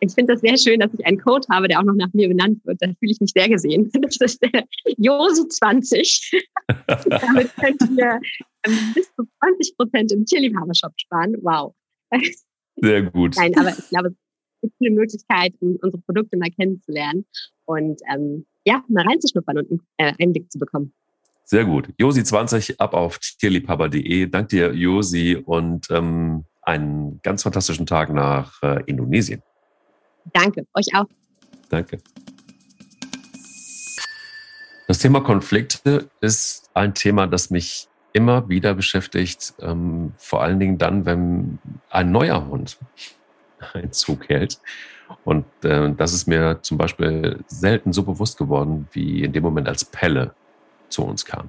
[0.00, 2.28] Ich finde das sehr schön, dass ich einen Code habe, der auch noch nach mir
[2.28, 2.80] benannt wird.
[2.80, 3.90] Da fühle ich mich sehr gesehen.
[4.02, 4.64] Das ist der
[4.98, 6.34] Josi20.
[6.86, 8.20] Damit könnt ihr
[8.66, 11.36] ähm, bis zu 20 Prozent im Tierliebhabershop sparen.
[11.42, 11.74] Wow.
[12.76, 13.36] Sehr gut.
[13.36, 14.14] Nein, aber ich glaube, es
[14.62, 17.26] gibt eine Möglichkeit, unsere Produkte mal kennenzulernen
[17.64, 20.92] und ähm, ja, mal reinzuschnuppern und einen äh, Einblick zu bekommen.
[21.44, 21.88] Sehr gut.
[22.00, 24.26] Josi20 ab auf tierliebhaber.de.
[24.26, 29.42] Dank dir, Josi, und ähm, einen ganz fantastischen Tag nach äh, Indonesien.
[30.32, 31.06] Danke, euch auch.
[31.68, 31.98] Danke.
[34.86, 40.78] Das Thema Konflikte ist ein Thema, das mich immer wieder beschäftigt, ähm, vor allen Dingen
[40.78, 41.58] dann, wenn
[41.90, 42.78] ein neuer Hund
[43.74, 44.60] Einzug hält.
[45.24, 49.68] Und äh, das ist mir zum Beispiel selten so bewusst geworden, wie in dem Moment,
[49.68, 50.34] als Pelle
[50.88, 51.48] zu uns kam.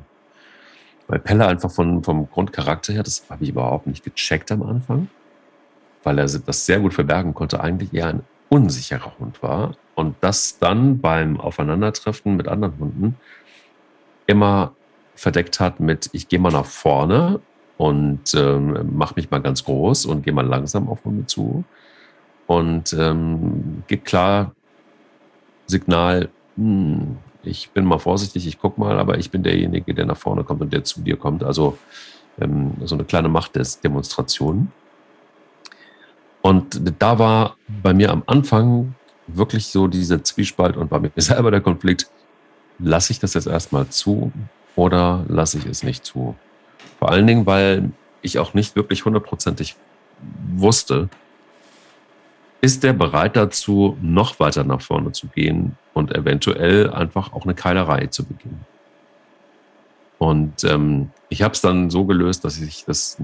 [1.07, 5.09] Weil Pelle einfach von, vom Grundcharakter her, das habe ich überhaupt nicht gecheckt am Anfang,
[6.03, 9.75] weil er das sehr gut verbergen konnte, eigentlich eher ein unsicherer Hund war.
[9.95, 13.15] Und das dann beim Aufeinandertreffen mit anderen Hunden
[14.27, 14.73] immer
[15.15, 17.39] verdeckt hat mit, ich gehe mal nach vorne
[17.77, 21.63] und ähm, mache mich mal ganz groß und gehe mal langsam auf Hunde zu
[22.45, 24.53] und ähm, gibt klar
[25.65, 30.17] Signal, hm, ich bin mal vorsichtig, ich gucke mal, aber ich bin derjenige, der nach
[30.17, 31.43] vorne kommt und der zu dir kommt.
[31.43, 31.77] Also
[32.39, 34.71] ähm, so eine kleine Machtdemonstration.
[36.47, 38.95] Und da war bei mir am Anfang
[39.27, 42.09] wirklich so dieser Zwiespalt und bei mir selber der Konflikt,
[42.79, 44.31] lasse ich das jetzt erstmal zu
[44.77, 46.35] oder lasse ich es nicht zu?
[46.99, 49.75] Vor allen Dingen, weil ich auch nicht wirklich hundertprozentig
[50.55, 51.09] wusste,
[52.61, 57.55] ist der bereit dazu, noch weiter nach vorne zu gehen und eventuell einfach auch eine
[57.55, 58.65] Keilerei zu beginnen.
[60.19, 63.17] Und ähm, ich habe es dann so gelöst, dass ich das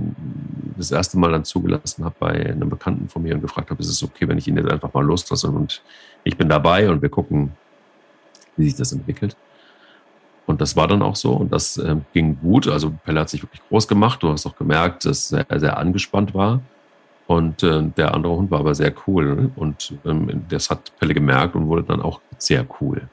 [0.78, 3.90] das erste Mal dann zugelassen habe bei einem Bekannten von mir und gefragt habe, ist
[3.90, 5.82] es okay, wenn ich ihn jetzt einfach mal loslasse und
[6.24, 7.52] ich bin dabei und wir gucken,
[8.58, 9.36] wie sich das entwickelt.
[10.46, 12.68] Und das war dann auch so und das äh, ging gut.
[12.68, 14.22] Also Pelle hat sich wirklich groß gemacht.
[14.22, 16.62] Du hast auch gemerkt, dass er sehr angespannt war.
[17.28, 19.52] Und äh, der andere Hund war aber sehr cool.
[19.56, 23.08] Und ähm, das hat Pelle gemerkt und wurde dann auch sehr cool.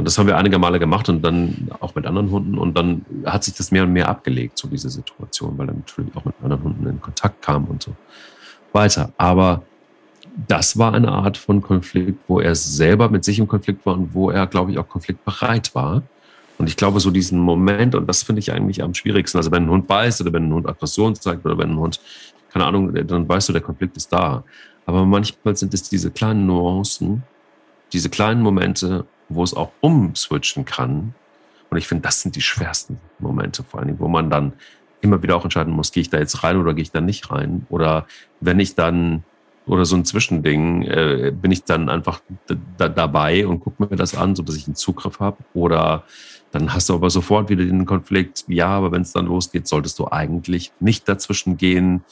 [0.00, 2.56] Und das haben wir einige Male gemacht und dann auch mit anderen Hunden.
[2.56, 6.16] Und dann hat sich das mehr und mehr abgelegt, so diese Situation, weil er natürlich
[6.16, 7.92] auch mit anderen Hunden in Kontakt kam und so
[8.72, 9.12] weiter.
[9.18, 9.62] Aber
[10.48, 14.14] das war eine Art von Konflikt, wo er selber mit sich im Konflikt war und
[14.14, 16.02] wo er, glaube ich, auch konfliktbereit war.
[16.56, 19.64] Und ich glaube, so diesen Moment, und das finde ich eigentlich am schwierigsten, also wenn
[19.64, 22.00] ein Hund beißt oder wenn ein Hund Aggression zeigt oder wenn ein Hund
[22.50, 24.44] keine Ahnung, dann weißt du, der Konflikt ist da.
[24.86, 27.22] Aber manchmal sind es diese kleinen Nuancen,
[27.92, 31.14] diese kleinen Momente, wo es auch umswitchen kann.
[31.70, 34.52] Und ich finde, das sind die schwersten Momente, vor allen Dingen, wo man dann
[35.00, 37.30] immer wieder auch entscheiden muss, gehe ich da jetzt rein oder gehe ich da nicht
[37.30, 37.66] rein?
[37.70, 38.06] Oder
[38.40, 39.24] wenn ich dann,
[39.66, 42.20] oder so ein Zwischending, äh, bin ich dann einfach
[42.76, 45.38] dabei und gucke mir das an, so dass ich einen Zugriff habe?
[45.54, 46.04] Oder
[46.52, 49.98] dann hast du aber sofort wieder den Konflikt, ja, aber wenn es dann losgeht, solltest
[49.98, 52.02] du eigentlich nicht dazwischen gehen.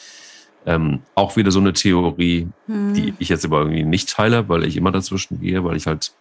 [0.68, 2.92] Ähm, auch wieder so eine Theorie, hm.
[2.92, 6.12] die ich jetzt aber irgendwie nicht teile, weil ich immer dazwischen gehe, weil ich halt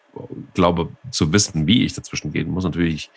[0.53, 2.63] glaube zu wissen, wie ich dazwischen gehen muss.
[2.63, 3.11] Natürlich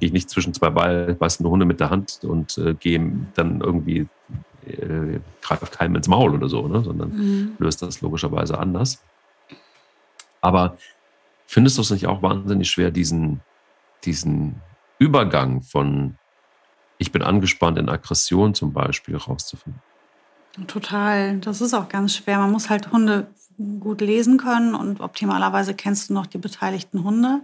[0.00, 4.06] gehe ich nicht zwischen zwei beißende Hunde mit der Hand und äh, gehe dann irgendwie,
[4.66, 6.82] äh, greife keinem ins Maul oder so, ne?
[6.82, 7.52] sondern hm.
[7.58, 9.02] löst das logischerweise anders.
[10.40, 10.78] Aber
[11.46, 13.42] findest du es nicht auch wahnsinnig schwer, diesen,
[14.04, 14.62] diesen
[14.98, 16.16] Übergang von
[16.96, 19.82] ich bin angespannt in Aggression zum Beispiel rauszufinden?
[20.66, 21.38] Total.
[21.38, 22.38] Das ist auch ganz schwer.
[22.38, 23.26] Man muss halt Hunde
[23.80, 27.40] gut lesen können und optimalerweise kennst du noch die beteiligten Hunde.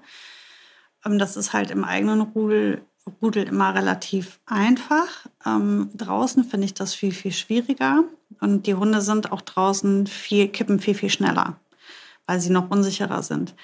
[1.04, 2.82] Ähm, das ist halt im eigenen Rudel,
[3.20, 5.26] Rudel immer relativ einfach.
[5.44, 8.04] Ähm, draußen finde ich das viel, viel schwieriger.
[8.40, 11.56] Und die Hunde sind auch draußen viel, kippen viel, viel schneller,
[12.26, 13.54] weil sie noch unsicherer sind.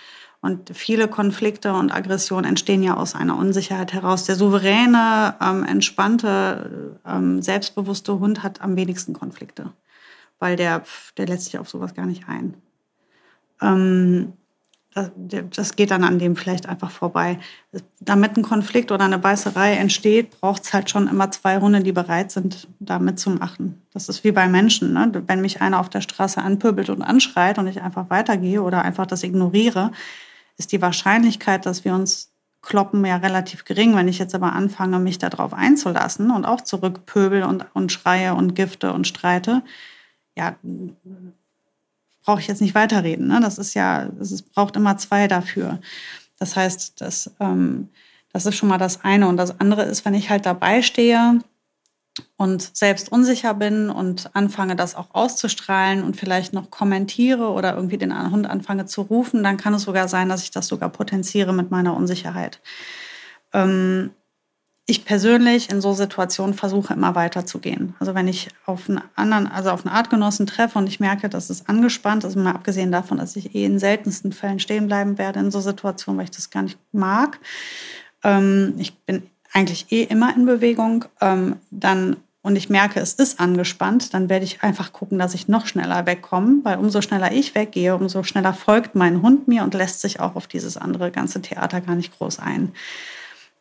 [0.41, 4.25] Und viele Konflikte und Aggressionen entstehen ja aus einer Unsicherheit heraus.
[4.25, 9.73] Der souveräne, ähm, entspannte, ähm, selbstbewusste Hund hat am wenigsten Konflikte,
[10.39, 10.85] weil der,
[11.17, 12.55] der lässt sich auf sowas gar nicht ein.
[13.61, 14.35] Ähm,
[14.95, 15.11] das,
[15.55, 17.39] das, geht dann an dem vielleicht einfach vorbei.
[18.01, 21.93] Damit ein Konflikt oder eine Beißerei entsteht, braucht es halt schon immer zwei Hunde, die
[21.93, 23.83] bereit sind, da mitzumachen.
[23.93, 24.95] Das ist wie bei Menschen.
[24.95, 25.25] Ne?
[25.27, 29.07] Wenn mich einer auf der Straße anpöbelt und anschreit und ich einfach weitergehe oder einfach
[29.07, 29.93] das ignoriere,
[30.59, 33.97] ist die Wahrscheinlichkeit, dass wir uns kloppen, ja relativ gering.
[33.97, 38.55] Wenn ich jetzt aber anfange, mich darauf einzulassen und auch zurückpöbel und, und schreie und
[38.55, 39.63] gifte und streite,
[40.37, 40.57] ja,
[42.25, 43.29] brauche ich jetzt nicht weiterreden.
[43.29, 43.41] Ne?
[43.41, 45.81] Das ist ja, es braucht immer zwei dafür.
[46.39, 47.89] Das heißt, das, ähm,
[48.33, 49.29] das ist schon mal das eine.
[49.29, 51.41] Und das andere ist, wenn ich halt dabei stehe
[52.37, 57.99] und selbst unsicher bin und anfange, das auch auszustrahlen und vielleicht noch kommentiere oder irgendwie
[57.99, 61.53] den Hund anfange zu rufen, dann kann es sogar sein, dass ich das sogar potenziere
[61.53, 62.61] mit meiner Unsicherheit.
[63.53, 64.11] Ähm,
[64.91, 67.95] ich persönlich in so Situationen versuche immer weiterzugehen.
[67.99, 71.51] Also wenn ich auf einen anderen, also auf einen Artgenossen treffe und ich merke, dass
[71.51, 75.41] es angespannt ist, mal abgesehen davon, dass ich eh in seltensten Fällen stehen bleiben werde
[75.41, 77.39] in so Situationen, weil ich das gar nicht mag.
[78.25, 81.05] Ähm, ich bin eigentlich eh immer in Bewegung.
[81.21, 85.49] Ähm, dann und ich merke, es ist angespannt, dann werde ich einfach gucken, dass ich
[85.49, 89.75] noch schneller wegkomme, weil umso schneller ich weggehe, umso schneller folgt mein Hund mir und
[89.75, 92.73] lässt sich auch auf dieses andere ganze Theater gar nicht groß ein.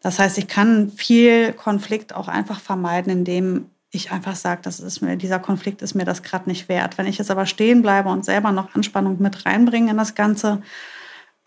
[0.01, 5.01] Das heißt, ich kann viel Konflikt auch einfach vermeiden, indem ich einfach sage, das ist
[5.01, 6.97] mir, dieser Konflikt ist mir das gerade nicht wert.
[6.97, 10.61] Wenn ich jetzt aber stehen bleibe und selber noch Anspannung mit reinbringe in das Ganze,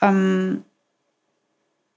[0.03, 0.64] ähm,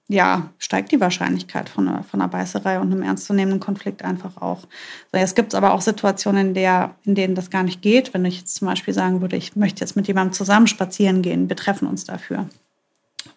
[0.10, 4.68] ja, steigt die Wahrscheinlichkeit von einer, von einer Beißerei und einem ernstzunehmenden Konflikt einfach auch.
[5.12, 8.14] Es gibt aber auch Situationen, in, der, in denen das gar nicht geht.
[8.14, 11.48] Wenn ich jetzt zum Beispiel sagen würde, ich möchte jetzt mit jemandem zusammen spazieren gehen,
[11.48, 12.50] wir treffen uns dafür.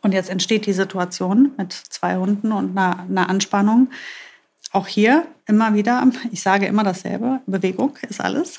[0.03, 3.89] Und jetzt entsteht die Situation mit zwei Hunden und einer, einer Anspannung.
[4.73, 8.59] Auch hier immer wieder, ich sage immer dasselbe, Bewegung ist alles.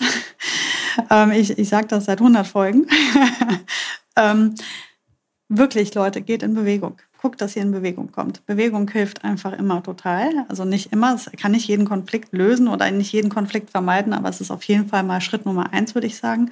[1.11, 2.87] ähm, ich ich sage das seit 100 Folgen.
[4.15, 4.55] ähm,
[5.49, 6.97] wirklich, Leute, geht in Bewegung.
[7.17, 8.45] Guckt, dass ihr in Bewegung kommt.
[8.45, 10.45] Bewegung hilft einfach immer total.
[10.49, 14.29] Also nicht immer, es kann nicht jeden Konflikt lösen oder nicht jeden Konflikt vermeiden, aber
[14.29, 16.51] es ist auf jeden Fall mal Schritt Nummer eins, würde ich sagen.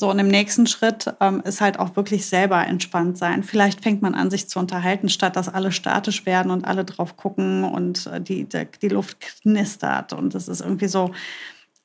[0.00, 3.42] So, und im nächsten Schritt ähm, ist halt auch wirklich selber entspannt sein.
[3.42, 7.18] Vielleicht fängt man an, sich zu unterhalten, statt dass alle statisch werden und alle drauf
[7.18, 10.14] gucken und äh, die, die, die Luft knistert.
[10.14, 11.12] Und es ist irgendwie so,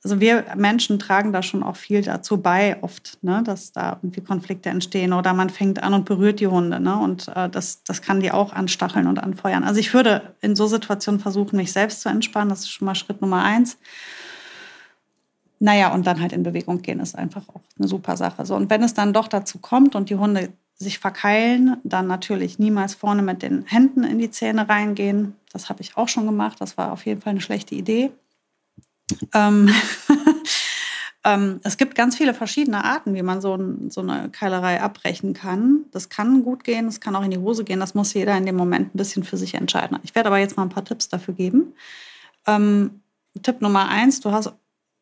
[0.06, 4.22] also wir Menschen tragen da schon auch viel dazu bei, oft, ne, dass da irgendwie
[4.22, 6.80] Konflikte entstehen oder man fängt an und berührt die Hunde.
[6.80, 9.64] Ne, und äh, das, das kann die auch anstacheln und anfeuern.
[9.64, 12.50] Also ich würde in so Situationen versuchen, mich selbst zu entspannen.
[12.50, 13.80] Das ist schon mal Schritt Nummer eins.
[15.58, 18.46] Naja, und dann halt in Bewegung gehen ist einfach auch eine super Sache.
[18.46, 22.60] So, und wenn es dann doch dazu kommt und die Hunde sich verkeilen, dann natürlich
[22.60, 25.34] niemals vorne mit den Händen in die Zähne reingehen.
[25.52, 26.62] Das habe ich auch schon gemacht.
[26.62, 28.12] Das war auf jeden Fall eine schlechte Idee.
[29.34, 29.70] Ähm,
[31.24, 33.58] ähm, es gibt ganz viele verschiedene Arten, wie man so,
[33.90, 35.86] so, eine Keilerei abbrechen kann.
[35.92, 37.80] Das kann gut gehen, das kann auch in die Hose gehen.
[37.80, 40.00] Das muss jeder in dem Moment ein bisschen für sich entscheiden.
[40.04, 41.74] Ich werde aber jetzt mal ein paar Tipps dafür geben.
[42.48, 43.02] Ähm,
[43.42, 44.54] Tipp Nummer eins, du hast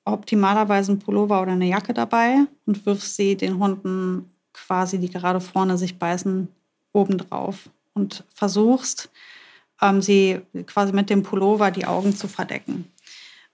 [0.06, 5.40] optimalerweise ein Pullover oder eine Jacke dabei und wirfst sie den Hunden quasi, die gerade
[5.40, 6.48] vorne sich beißen,
[6.92, 9.10] obendrauf und versuchst,
[9.82, 12.92] ähm, sie quasi mit dem Pullover die Augen zu verdecken.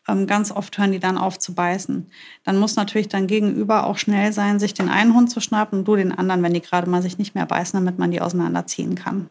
[0.09, 2.07] Ähm, ganz oft hören die dann auf zu beißen.
[2.43, 5.87] Dann muss natürlich dein Gegenüber auch schnell sein, sich den einen Hund zu schnappen und
[5.87, 8.95] du den anderen, wenn die gerade mal sich nicht mehr beißen, damit man die auseinanderziehen
[8.95, 9.29] kann.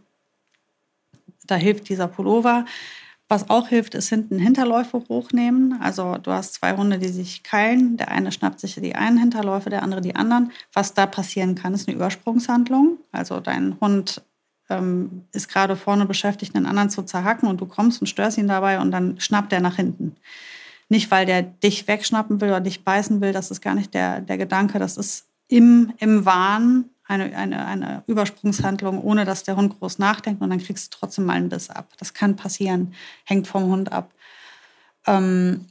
[1.47, 2.65] Da hilft dieser Pullover.
[3.31, 5.79] Was auch hilft, ist hinten Hinterläufe hochnehmen.
[5.83, 7.97] Also du hast zwei Hunde, die sich keilen.
[7.97, 10.53] Der eine schnappt sich die einen Hinterläufe, der andere die anderen.
[10.73, 12.99] Was da passieren kann, ist eine Übersprungshandlung.
[13.13, 14.23] Also dein Hund
[14.71, 18.49] ähm, ist gerade vorne beschäftigt, einen anderen zu zerhacken und du kommst und störst ihn
[18.49, 20.08] dabei und dann schnappt er nach hinten.
[20.89, 24.21] Nicht, weil der dich wegschnappen will oder dich beißen will, das ist gar nicht der,
[24.21, 24.79] der Gedanke.
[24.79, 30.43] Das ist im, im Wahn eine, eine, eine Übersprungshandlung, ohne dass der Hund groß nachdenkt
[30.43, 31.93] und dann kriegst du trotzdem mal einen Biss ab.
[31.99, 34.13] Das kann passieren, hängt vom Hund ab.
[35.07, 35.67] Ähm,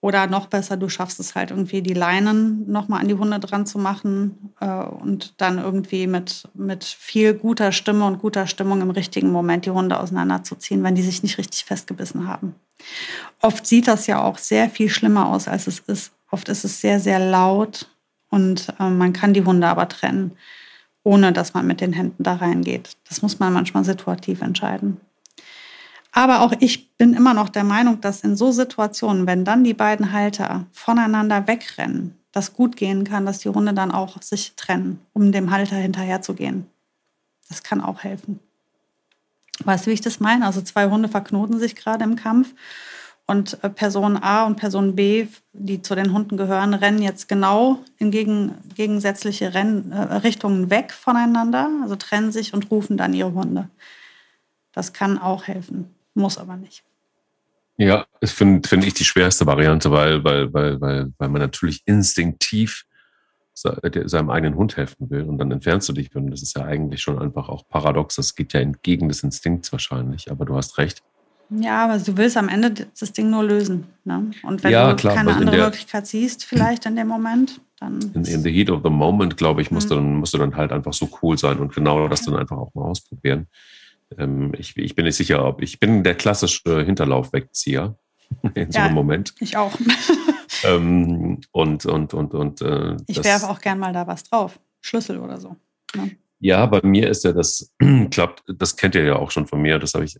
[0.00, 3.66] oder noch besser, du schaffst es halt irgendwie, die Leinen nochmal an die Hunde dran
[3.66, 8.90] zu machen äh, und dann irgendwie mit, mit viel guter Stimme und guter Stimmung im
[8.90, 12.54] richtigen Moment die Hunde auseinanderzuziehen, wenn die sich nicht richtig festgebissen haben.
[13.42, 16.12] Oft sieht das ja auch sehr viel schlimmer aus, als es ist.
[16.30, 17.88] Oft ist es sehr, sehr laut
[18.30, 20.32] und äh, man kann die Hunde aber trennen
[21.02, 22.96] ohne dass man mit den Händen da reingeht.
[23.08, 24.98] Das muss man manchmal situativ entscheiden.
[26.12, 29.74] Aber auch ich bin immer noch der Meinung, dass in so Situationen, wenn dann die
[29.74, 35.00] beiden Halter voneinander wegrennen, das gut gehen kann, dass die Hunde dann auch sich trennen,
[35.12, 36.66] um dem Halter hinterherzugehen.
[37.48, 38.40] Das kann auch helfen.
[39.64, 40.46] Weißt du, wie ich das meine?
[40.46, 42.54] Also zwei Hunde verknoten sich gerade im Kampf
[43.26, 47.78] und äh, Person A und Person B, die zu den Hunden gehören, rennen jetzt genau
[47.98, 53.32] in gegen, gegensätzliche Renn, äh, Richtungen weg voneinander, also trennen sich und rufen dann ihre
[53.32, 53.68] Hunde.
[54.72, 56.84] Das kann auch helfen, muss aber nicht.
[57.76, 61.82] Ja, das finde find ich die schwerste Variante, weil, weil, weil, weil, weil man natürlich
[61.86, 62.84] instinktiv
[63.54, 66.14] seinem eigenen Hund helfen will und dann entfernst du dich.
[66.14, 68.16] Und das ist ja eigentlich schon einfach auch paradox.
[68.16, 71.02] Das geht ja entgegen des Instinkts wahrscheinlich, aber du hast recht.
[71.50, 73.86] Ja, aber du willst am Ende das Ding nur lösen.
[74.04, 74.30] Ne?
[74.44, 78.00] Und wenn ja, du klar, keine andere der, Möglichkeit siehst, vielleicht in dem Moment, dann.
[78.14, 79.94] In, in the heat of the moment, glaube ich, musst, mhm.
[79.94, 82.56] du dann, musst du dann halt einfach so cool sein und genau das dann einfach
[82.56, 83.48] auch mal ausprobieren.
[84.18, 87.96] Ähm, ich, ich bin nicht sicher, ob ich bin der klassische Hinterlaufwegzieher.
[88.54, 89.34] in so ja, einem Moment.
[89.40, 89.72] Ich auch.
[90.64, 92.60] ähm, und und und und.
[92.62, 95.56] Äh, ich werfe auch gern mal da was drauf, Schlüssel oder so.
[95.94, 96.02] Ja.
[96.02, 96.10] Ne?
[96.42, 97.70] Ja, bei mir ist ja das,
[98.10, 100.18] klappt, das kennt ihr ja auch schon von mir, das habe ich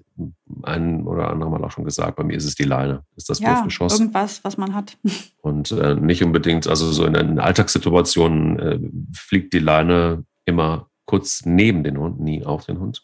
[0.65, 2.17] ein oder andere Mal auch schon gesagt.
[2.17, 3.99] Bei mir ist es die Leine, ist das ja, Wurfgeschoss.
[3.99, 4.99] Irgendwas, was man hat.
[5.41, 8.79] Und äh, nicht unbedingt, also so in, in Alltagssituationen äh,
[9.17, 13.03] fliegt die Leine immer kurz neben den Hund, nie auf den Hund.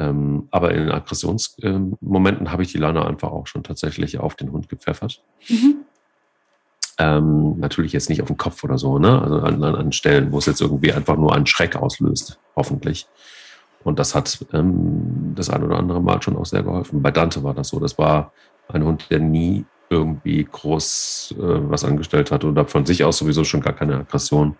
[0.00, 4.50] Ähm, aber in Aggressionsmomenten äh, habe ich die Leine einfach auch schon tatsächlich auf den
[4.50, 5.22] Hund gepfeffert.
[5.46, 5.84] Mhm.
[6.98, 9.20] Ähm, natürlich jetzt nicht auf den Kopf oder so, ne?
[9.20, 13.08] Also an, an Stellen, wo es jetzt irgendwie einfach nur einen Schreck auslöst, hoffentlich.
[13.84, 17.02] Und das hat ähm, das ein oder andere Mal schon auch sehr geholfen.
[17.02, 17.78] Bei Dante war das so.
[17.78, 18.32] Das war
[18.68, 23.44] ein Hund, der nie irgendwie groß äh, was angestellt hat oder von sich aus sowieso
[23.44, 24.56] schon gar keine Aggression.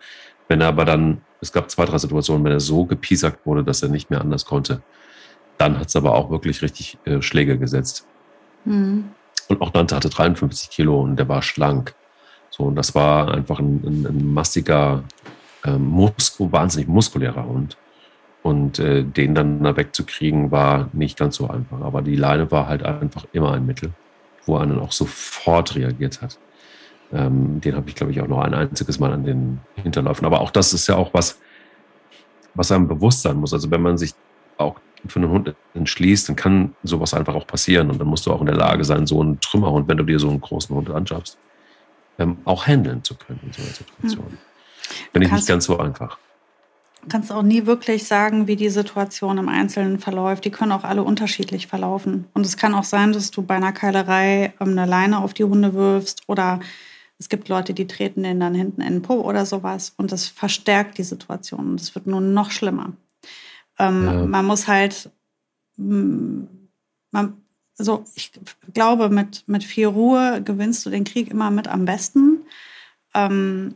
[0.49, 3.83] Wenn er aber dann, es gab zwei, drei Situationen, wenn er so gepiesackt wurde, dass
[3.83, 4.83] er nicht mehr anders konnte,
[5.61, 8.07] dann hat es aber auch wirklich richtig äh, Schläge gesetzt.
[8.65, 9.11] Mhm.
[9.49, 11.95] Und auch Dante hatte 53 Kilo und der war schlank.
[12.51, 15.05] So, und das war einfach ein, ein, ein massiger,
[15.65, 17.77] äh, Musko, wahnsinnig muskulärer Hund.
[18.43, 21.83] Und äh, den dann da wegzukriegen, war nicht ganz so einfach.
[21.83, 23.91] Aber die Leine war halt einfach immer ein Mittel,
[24.47, 26.39] wo er dann auch sofort reagiert hat.
[27.13, 30.25] Ähm, den habe ich, glaube ich, auch noch ein einziges Mal an den Hinterläufen.
[30.25, 31.39] Aber auch das ist ja auch was,
[32.55, 33.53] was einem bewusst sein muss.
[33.53, 34.15] Also wenn man sich
[34.57, 34.77] auch
[35.07, 37.91] für einen Hund entschließt, dann kann sowas einfach auch passieren.
[37.91, 40.19] Und dann musst du auch in der Lage sein, so einen Trümmerhund, wenn du dir
[40.19, 41.39] so einen großen Hund anschaffst,
[42.19, 44.27] ähm, auch handeln zu können in so einer Situation.
[44.27, 44.39] Hm.
[45.13, 46.19] Finde ich nicht ganz so einfach.
[47.03, 50.45] Du kannst auch nie wirklich sagen, wie die Situation im Einzelnen verläuft.
[50.45, 52.27] Die können auch alle unterschiedlich verlaufen.
[52.35, 55.45] Und es kann auch sein, dass du bei einer Keilerei ähm, eine Leine auf die
[55.45, 56.61] Hunde wirfst oder
[57.19, 60.27] es gibt Leute, die treten den dann hinten in den Po oder sowas und das
[60.27, 62.95] verstärkt die Situation und es wird nur noch schlimmer.
[63.81, 64.27] Ähm, ja.
[64.27, 65.11] Man muss halt,
[65.77, 66.43] mm,
[67.11, 67.43] man,
[67.79, 68.31] also ich
[68.75, 72.43] glaube, mit, mit viel Ruhe gewinnst du den Krieg immer mit am besten.
[73.15, 73.75] Ähm,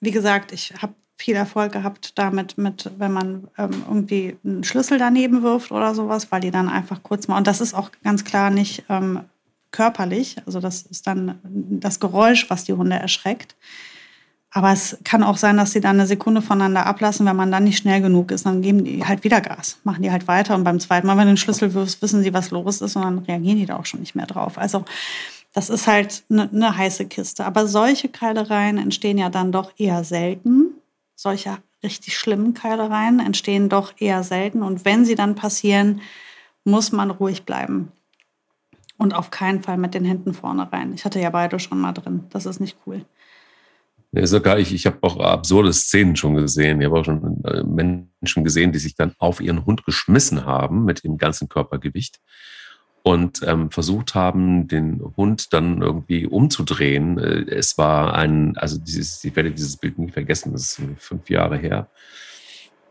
[0.00, 4.98] wie gesagt, ich habe viel Erfolg gehabt damit, mit, wenn man ähm, irgendwie einen Schlüssel
[4.98, 8.24] daneben wirft oder sowas, weil die dann einfach kurz mal, und das ist auch ganz
[8.24, 9.24] klar nicht ähm,
[9.72, 13.56] körperlich, also das ist dann das Geräusch, was die Hunde erschreckt.
[14.50, 17.26] Aber es kann auch sein, dass sie dann eine Sekunde voneinander ablassen.
[17.26, 20.10] Wenn man dann nicht schnell genug ist, dann geben die halt wieder Gas, machen die
[20.10, 20.54] halt weiter.
[20.54, 23.02] Und beim zweiten Mal, wenn du den Schlüssel wirfst, wissen sie, was los ist und
[23.02, 24.56] dann reagieren die da auch schon nicht mehr drauf.
[24.56, 24.84] Also
[25.52, 27.44] das ist halt eine, eine heiße Kiste.
[27.44, 30.74] Aber solche Keilereien entstehen ja dann doch eher selten.
[31.14, 34.62] Solche richtig schlimmen Keilereien entstehen doch eher selten.
[34.62, 36.00] Und wenn sie dann passieren,
[36.64, 37.92] muss man ruhig bleiben.
[38.96, 40.92] Und auf keinen Fall mit den Händen vorne rein.
[40.94, 42.24] Ich hatte ja beide schon mal drin.
[42.30, 43.04] Das ist nicht cool.
[44.12, 46.80] Ja, sogar ich, ich habe auch absurde Szenen schon gesehen.
[46.80, 50.84] Ich habe auch schon äh, Menschen gesehen, die sich dann auf ihren Hund geschmissen haben
[50.84, 52.18] mit dem ganzen Körpergewicht
[53.02, 57.18] und ähm, versucht haben, den Hund dann irgendwie umzudrehen.
[57.18, 61.28] Äh, es war ein, also dieses, ich werde dieses Bild nie vergessen, das ist fünf
[61.28, 61.88] Jahre her.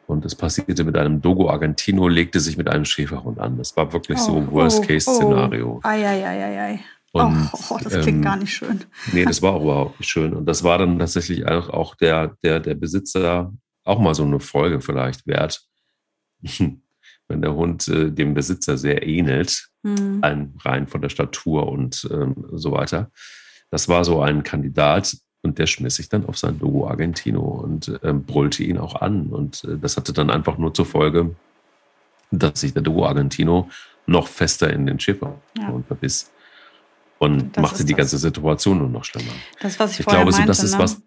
[0.05, 3.57] Und es passierte mit einem Dogo Argentino, legte sich mit einem Schäferhund an.
[3.57, 5.67] Das war wirklich oh, so Worst-Case-Szenario.
[5.67, 5.87] Oh, oh.
[5.87, 6.79] Ei, ei, ei, ei.
[7.25, 8.81] Und, oh, oh, das klingt ähm, gar nicht schön.
[9.11, 10.33] Nee, das war auch überhaupt nicht schön.
[10.33, 13.53] Und das war dann tatsächlich auch, auch der, der, der Besitzer
[13.83, 15.65] auch mal so eine Folge vielleicht wert.
[17.29, 20.53] Wenn der Hund äh, dem Besitzer sehr ähnelt, mhm.
[20.63, 23.11] rein von der Statur und ähm, so weiter.
[23.69, 27.99] Das war so ein Kandidat und der schmiss sich dann auf sein Logo Argentino und
[28.03, 29.27] ähm, brüllte ihn auch an.
[29.27, 31.35] Und äh, das hatte dann einfach nur zur Folge,
[32.31, 33.69] dass sich der Duo Argentino
[34.05, 35.69] noch fester in den Schiffer ja.
[35.69, 36.31] und verbiss
[37.19, 39.31] und das machte die ganze Situation nur noch schlimmer.
[39.59, 40.83] Das, was ich, ich vorher glaube, meinte, so, das ist ne?
[40.83, 41.01] was.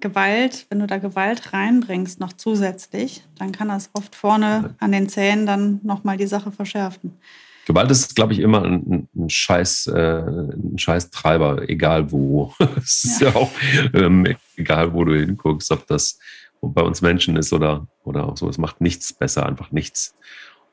[0.00, 5.08] Gewalt, wenn du da Gewalt reinbringst, noch zusätzlich, dann kann das oft vorne an den
[5.08, 7.16] Zähnen dann nochmal die Sache verschärfen.
[7.66, 12.52] Gewalt ist, glaube ich, immer ein, ein Scheiß, äh, ein Scheiß Treiber, egal wo.
[12.76, 13.50] es ist ja, ja auch
[13.94, 16.18] ähm, egal, wo du hinguckst, ob das
[16.60, 18.48] bei uns Menschen ist oder, oder auch so.
[18.48, 20.14] Es macht nichts besser, einfach nichts.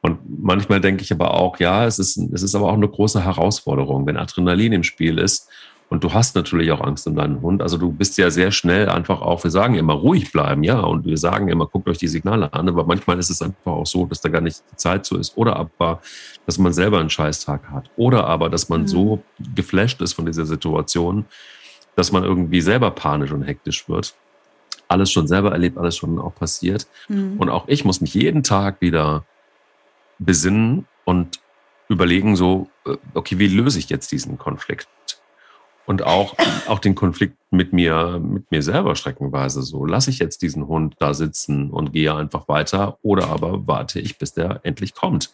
[0.02, 3.24] Und manchmal denke ich aber auch, ja, es ist, es ist aber auch eine große
[3.24, 5.48] Herausforderung, wenn Adrenalin im Spiel ist.
[5.90, 7.62] Und du hast natürlich auch Angst um deinen Hund.
[7.62, 10.80] Also du bist ja sehr schnell einfach auch, wir sagen immer ruhig bleiben, ja.
[10.80, 12.70] Und wir sagen immer, guckt euch die Signale an.
[12.70, 15.36] Aber manchmal ist es einfach auch so, dass da gar nicht die Zeit so ist.
[15.36, 16.00] Oder aber,
[16.46, 17.92] dass man selber einen Scheißtag hat.
[17.98, 18.88] Oder aber, dass man mhm.
[18.88, 19.24] so
[19.54, 21.26] geflasht ist von dieser Situation,
[21.96, 24.16] dass man irgendwie selber panisch und hektisch wird.
[24.88, 26.88] Alles schon selber erlebt, alles schon auch passiert.
[27.10, 27.36] Mhm.
[27.38, 29.26] Und auch ich muss mich jeden Tag wieder
[30.22, 31.40] besinnen und
[31.90, 34.88] überlegen so, äh, okay, wie löse ich jetzt diesen Konflikt?
[35.88, 36.36] Und auch,
[36.68, 39.86] auch den Konflikt mit mir, mit mir selber streckenweise so.
[39.86, 44.18] Lasse ich jetzt diesen Hund da sitzen und gehe einfach weiter oder aber warte ich,
[44.18, 45.34] bis der endlich kommt?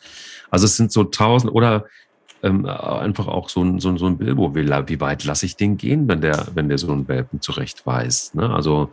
[0.49, 1.85] Also es sind so tausend oder
[2.43, 5.77] ähm, einfach auch so ein, so, so ein Bilbo, wie, wie weit lasse ich den
[5.77, 8.35] gehen, wenn der, wenn der so einen Welpen zurecht weiß.
[8.35, 8.49] Ne?
[8.49, 8.89] Also,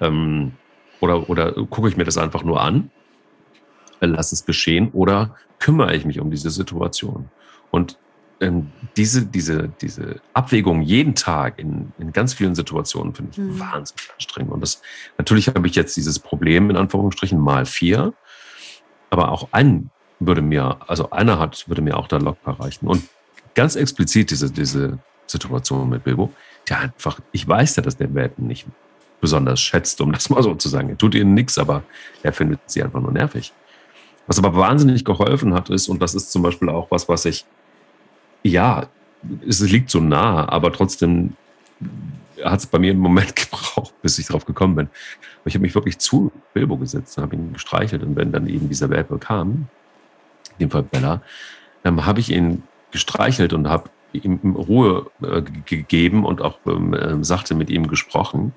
[0.00, 0.52] ähm,
[1.00, 2.90] oder, oder gucke ich mir das einfach nur an,
[4.00, 7.28] äh, lasse es geschehen, oder kümmere ich mich um diese Situation?
[7.70, 7.98] Und
[8.40, 13.60] ähm, diese, diese, diese Abwägung jeden Tag in, in ganz vielen Situationen finde ich mhm.
[13.60, 14.52] wahnsinnig anstrengend.
[14.52, 14.82] Und das,
[15.18, 18.14] natürlich habe ich jetzt dieses Problem in Anführungsstrichen mal vier,
[19.10, 19.90] aber auch ein
[20.20, 22.86] würde mir, also einer hat, würde mir auch da locker reichen.
[22.86, 23.02] Und
[23.54, 26.32] ganz explizit diese, diese Situation mit Bilbo,
[26.68, 28.66] der einfach, ich weiß ja, dass der Welpen nicht
[29.20, 30.90] besonders schätzt, um das mal so zu sagen.
[30.90, 31.82] Er tut ihnen nichts, aber
[32.22, 33.52] er findet sie einfach nur nervig.
[34.30, 37.44] Was aber wahnsinnig geholfen hat, ist, und das ist zum Beispiel auch was, was ich,
[38.44, 38.86] ja,
[39.44, 41.34] es liegt so nah, aber trotzdem
[42.44, 44.88] hat es bei mir einen Moment gebraucht, bis ich drauf gekommen bin.
[45.46, 48.88] Ich habe mich wirklich zu Bilbo gesetzt, habe ihn gestreichelt und wenn dann eben dieser
[48.88, 49.66] Welpe kam,
[50.52, 51.22] in dem Fall Bella,
[51.84, 52.62] ähm, habe ich ihn
[52.92, 58.52] gestreichelt und habe ihm Ruhe äh, gegeben und auch ähm, äh, sachte mit ihm gesprochen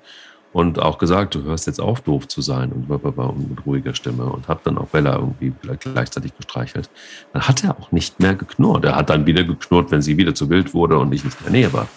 [0.54, 4.46] und auch gesagt, du hörst jetzt auf, doof zu sein und, mit ruhiger Stimme und
[4.46, 6.88] habe dann auch Bella irgendwie gleichzeitig gestreichelt.
[7.32, 8.84] Dann hat er auch nicht mehr geknurrt.
[8.84, 11.52] Er hat dann wieder geknurrt, wenn sie wieder zu wild wurde und ich nicht in
[11.52, 11.88] der Nähe war.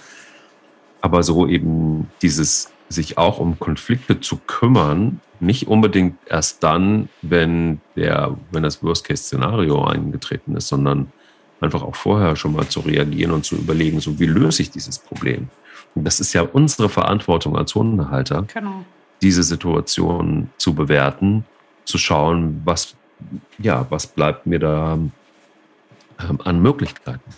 [1.02, 7.80] Aber so eben dieses sich auch um Konflikte zu kümmern, nicht unbedingt erst dann, wenn
[7.96, 11.12] der, wenn das Worst-Case-Szenario eingetreten ist, sondern
[11.62, 14.98] einfach auch vorher schon mal zu reagieren und zu überlegen, so wie löse ich dieses
[14.98, 15.48] Problem?
[16.04, 18.84] Das ist ja unsere Verantwortung als Hundehalter, genau.
[19.22, 21.46] diese Situation zu bewerten,
[21.86, 22.96] zu schauen, was,
[23.58, 25.12] ja, was bleibt mir da ähm,
[26.44, 27.32] an Möglichkeiten.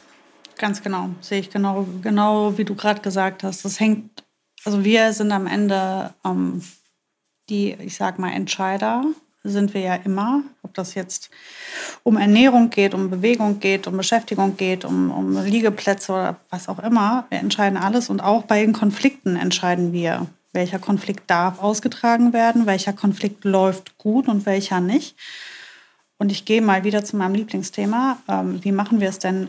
[0.58, 3.64] Ganz genau, sehe ich genau, genau wie du gerade gesagt hast.
[3.64, 4.24] Das hängt,
[4.66, 6.62] also wir sind am Ende ähm,
[7.50, 9.04] die, ich sag mal, Entscheider
[9.44, 11.30] sind wir ja immer, ob das jetzt
[12.04, 16.80] um Ernährung geht, um Bewegung geht, um Beschäftigung geht, um, um Liegeplätze oder was auch
[16.80, 17.26] immer.
[17.30, 22.66] Wir entscheiden alles und auch bei den Konflikten entscheiden wir, welcher Konflikt darf ausgetragen werden,
[22.66, 25.16] welcher Konflikt läuft gut und welcher nicht.
[26.18, 28.18] Und ich gehe mal wieder zu meinem Lieblingsthema.
[28.28, 29.48] Ähm, wie machen wir es denn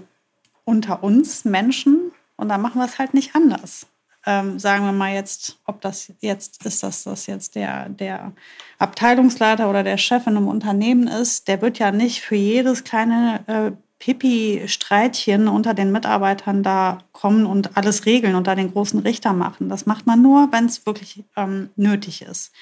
[0.64, 2.12] unter uns Menschen?
[2.36, 3.86] Und da machen wir es halt nicht anders
[4.26, 8.32] ähm, sagen wir mal jetzt, ob das jetzt ist, dass das jetzt der, der
[8.78, 13.44] Abteilungsleiter oder der Chef in einem Unternehmen ist, der wird ja nicht für jedes kleine
[13.46, 19.32] äh, Pipi-Streitchen unter den Mitarbeitern da kommen und alles regeln und da den großen Richter
[19.32, 19.68] machen.
[19.68, 22.52] Das macht man nur, wenn es wirklich ähm, nötig ist.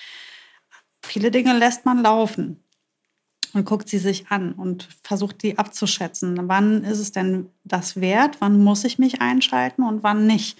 [1.04, 2.62] Viele Dinge lässt man laufen
[3.54, 6.48] und guckt sie sich an und versucht die abzuschätzen.
[6.48, 8.36] Wann ist es denn das wert?
[8.40, 10.58] Wann muss ich mich einschalten und wann nicht?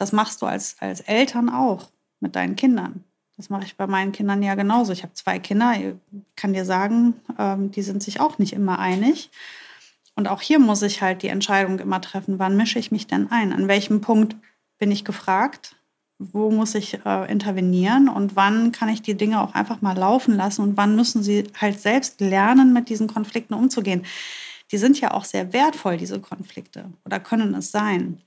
[0.00, 1.90] Das machst du als, als Eltern auch
[2.20, 3.04] mit deinen Kindern.
[3.36, 4.94] Das mache ich bei meinen Kindern ja genauso.
[4.94, 5.94] Ich habe zwei Kinder, ich
[6.36, 9.30] kann dir sagen, ähm, die sind sich auch nicht immer einig.
[10.16, 13.30] Und auch hier muss ich halt die Entscheidung immer treffen, wann mische ich mich denn
[13.30, 13.52] ein?
[13.52, 14.36] An welchem Punkt
[14.78, 15.76] bin ich gefragt?
[16.18, 18.08] Wo muss ich äh, intervenieren?
[18.08, 20.62] Und wann kann ich die Dinge auch einfach mal laufen lassen?
[20.62, 24.06] Und wann müssen sie halt selbst lernen, mit diesen Konflikten umzugehen?
[24.72, 28.22] Die sind ja auch sehr wertvoll, diese Konflikte, oder können es sein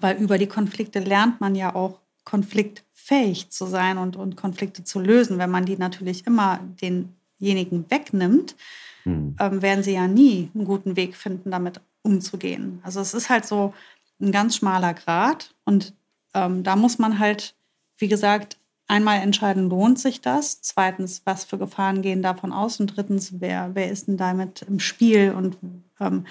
[0.00, 5.00] weil über die Konflikte lernt man ja auch konfliktfähig zu sein und, und Konflikte zu
[5.00, 5.38] lösen.
[5.38, 8.56] Wenn man die natürlich immer denjenigen wegnimmt,
[9.04, 9.36] hm.
[9.38, 12.80] ähm, werden sie ja nie einen guten Weg finden, damit umzugehen.
[12.82, 13.74] Also es ist halt so
[14.20, 15.94] ein ganz schmaler Grad und
[16.34, 17.54] ähm, da muss man halt,
[17.98, 20.60] wie gesagt, einmal entscheiden, lohnt sich das?
[20.60, 22.80] Zweitens, was für Gefahren gehen davon aus?
[22.80, 25.56] Und drittens, wer, wer ist denn damit im Spiel und
[26.00, 26.26] ähm,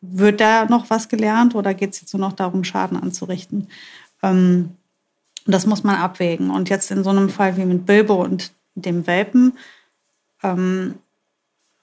[0.00, 3.68] wird da noch was gelernt oder geht es jetzt nur noch darum, Schaden anzurichten?
[4.22, 4.76] Ähm,
[5.46, 6.50] das muss man abwägen.
[6.50, 9.58] Und jetzt in so einem Fall wie mit Bilbo und dem Welpen,
[10.42, 10.94] ähm,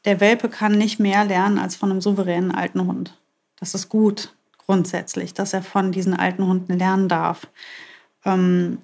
[0.05, 3.19] der Welpe kann nicht mehr lernen als von einem souveränen alten Hund.
[3.59, 4.33] Das ist gut
[4.65, 7.47] grundsätzlich, dass er von diesen alten Hunden lernen darf.
[8.25, 8.79] Ähm,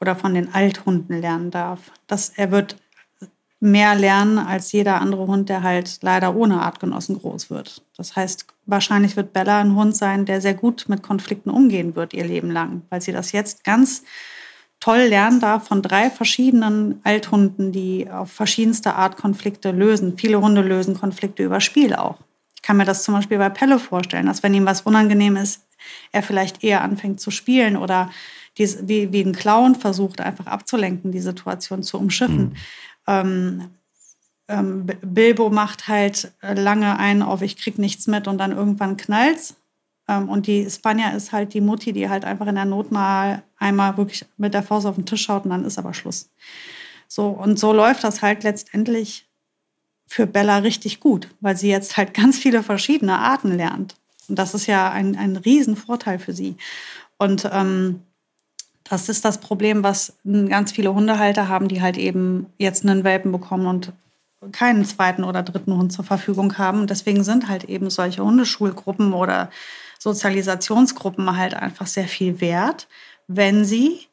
[0.00, 1.90] oder von den Althunden lernen darf.
[2.06, 2.76] Dass er wird
[3.60, 7.82] mehr lernen als jeder andere Hund, der halt leider ohne Artgenossen groß wird.
[7.96, 12.12] Das heißt, wahrscheinlich wird Bella ein Hund sein, der sehr gut mit Konflikten umgehen wird
[12.12, 14.04] ihr Leben lang, weil sie das jetzt ganz
[14.78, 20.18] toll lernen darf von drei verschiedenen Althunden, die auf verschiedenste Art Konflikte lösen.
[20.18, 22.18] Viele Hunde lösen Konflikte über Spiel auch.
[22.54, 25.62] Ich kann mir das zum Beispiel bei Pelle vorstellen, dass wenn ihm was unangenehm ist,
[26.12, 28.10] er vielleicht eher anfängt zu spielen oder
[28.58, 32.50] dies, wie, wie ein Clown versucht, einfach abzulenken, die Situation zu umschiffen.
[32.50, 32.56] Mhm
[33.06, 33.70] ähm,
[34.48, 39.56] ähm, Bilbo macht halt lange einen auf, ich krieg nichts mit und dann irgendwann knallt's.
[40.08, 43.42] Ähm, und die Spanja ist halt die Mutti, die halt einfach in der Not mal
[43.58, 46.30] einmal wirklich mit der Faust auf den Tisch schaut und dann ist aber Schluss.
[47.08, 49.28] So, und so läuft das halt letztendlich
[50.06, 53.96] für Bella richtig gut, weil sie jetzt halt ganz viele verschiedene Arten lernt
[54.28, 56.56] Und das ist ja ein, ein Riesenvorteil für sie.
[57.18, 58.02] Und ähm,
[58.88, 63.32] das ist das Problem, was ganz viele Hundehalter haben, die halt eben jetzt einen Welpen
[63.32, 63.92] bekommen und
[64.52, 66.80] keinen zweiten oder dritten Hund zur Verfügung haben.
[66.80, 69.50] Und deswegen sind halt eben solche Hundeschulgruppen oder
[69.98, 72.86] Sozialisationsgruppen halt einfach sehr viel wert,
[73.26, 74.06] wenn sie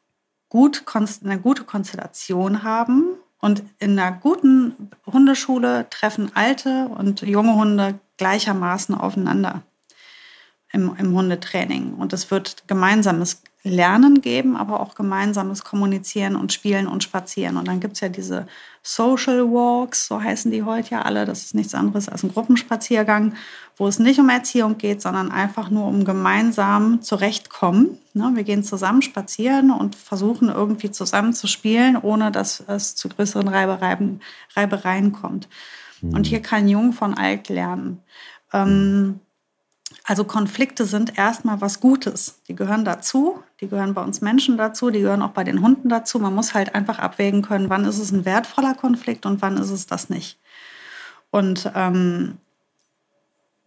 [0.48, 0.84] gut,
[1.24, 3.16] eine gute Konstellation haben.
[3.40, 9.62] Und in einer guten Hundeschule treffen alte und junge Hunde gleichermaßen aufeinander
[10.74, 11.94] im, im Hundetraining.
[11.94, 17.56] Und es wird gemeinsames Lernen geben, aber auch gemeinsames Kommunizieren und Spielen und Spazieren.
[17.56, 18.46] Und dann gibt es ja diese
[18.82, 21.24] Social Walks, so heißen die heute ja alle.
[21.24, 23.32] Das ist nichts anderes als ein Gruppenspaziergang,
[23.78, 27.96] wo es nicht um Erziehung geht, sondern einfach nur um gemeinsam zurechtkommen.
[28.12, 33.08] Ne, wir gehen zusammen spazieren und versuchen irgendwie zusammen zu spielen, ohne dass es zu
[33.08, 35.48] größeren Reibereien, kommt.
[36.02, 38.02] Und hier kann Jung von alt lernen.
[38.52, 39.20] Ähm,
[40.06, 42.42] also Konflikte sind erstmal was Gutes.
[42.46, 45.88] Die gehören dazu, die gehören bei uns Menschen dazu, die gehören auch bei den Hunden
[45.88, 46.18] dazu.
[46.18, 49.70] Man muss halt einfach abwägen können, wann ist es ein wertvoller Konflikt und wann ist
[49.70, 50.38] es das nicht.
[51.30, 52.36] Und ähm,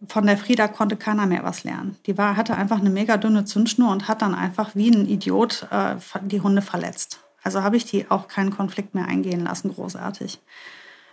[0.06, 1.96] von der Frieda konnte keiner mehr was lernen.
[2.06, 5.66] Die war, hatte einfach eine mega dünne Zündschnur und hat dann einfach wie ein Idiot
[5.72, 7.18] äh, die Hunde verletzt.
[7.42, 10.38] Also habe ich die auch keinen Konflikt mehr eingehen lassen, großartig.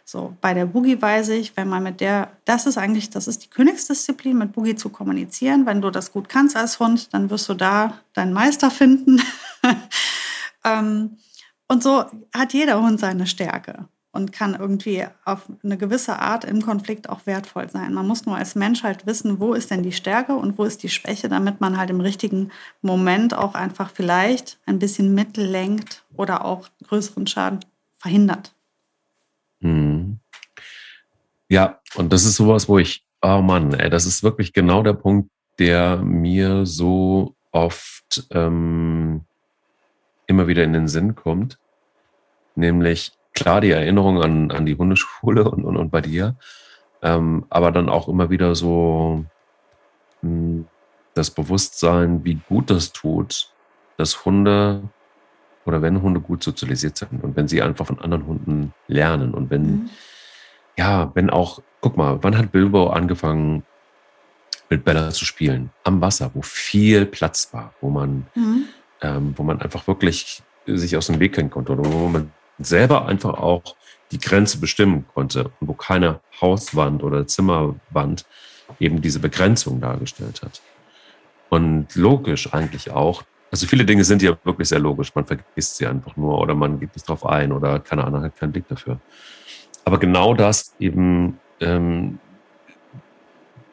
[0.08, 3.44] So, bei der Boogie weiß ich, wenn man mit der, das ist eigentlich, das ist
[3.44, 5.66] die Königsdisziplin, mit Boogie zu kommunizieren.
[5.66, 9.20] Wenn du das gut kannst als Hund, dann wirst du da deinen Meister finden.
[10.64, 11.18] ähm,
[11.68, 16.62] und so hat jeder Hund seine Stärke und kann irgendwie auf eine gewisse Art im
[16.62, 17.92] Konflikt auch wertvoll sein.
[17.92, 20.84] Man muss nur als Mensch halt wissen, wo ist denn die Stärke und wo ist
[20.84, 22.52] die Schwäche, damit man halt im richtigen
[22.84, 27.60] Moment auch einfach vielleicht ein bisschen mitlenkt oder auch größeren Schaden
[27.96, 28.54] verhindert.
[29.60, 29.95] Mhm.
[31.50, 34.94] Ja, und das ist sowas, wo ich, oh Mann, ey, das ist wirklich genau der
[34.94, 35.30] Punkt,
[35.60, 39.26] der mir so oft ähm,
[40.28, 41.60] immer wieder in den Sinn kommt.
[42.56, 46.36] Nämlich klar die Erinnerung an, an die Hundeschule und, und, und bei dir,
[47.02, 49.26] ähm, aber dann auch immer wieder so
[50.22, 50.68] mh, hm,
[51.14, 53.54] das Bewusstsein, wie gut das tut,
[53.98, 54.84] dass Hunde
[55.66, 59.50] oder wenn Hunde gut sozialisiert sind und wenn sie einfach von anderen Hunden lernen und
[59.50, 59.90] wenn, mhm.
[60.78, 63.64] Ja, wenn auch, guck mal, wann hat Bilbo angefangen
[64.70, 65.70] mit Bella zu spielen?
[65.84, 68.66] Am Wasser, wo viel Platz war, wo man, mhm.
[69.02, 73.06] ähm, wo man einfach wirklich sich aus dem Weg kennen konnte oder wo man selber
[73.06, 73.76] einfach auch
[74.12, 78.26] die Grenze bestimmen konnte und wo keine Hauswand oder Zimmerwand
[78.80, 80.62] eben diese Begrenzung dargestellt hat.
[81.50, 85.14] Und logisch eigentlich auch, also viele Dinge sind ja wirklich sehr logisch.
[85.16, 88.38] Man vergisst sie einfach nur oder man geht nicht drauf ein oder keine Ahnung, hat
[88.38, 89.00] keinen Blick dafür.
[89.86, 92.20] Aber genau das eben, ähm,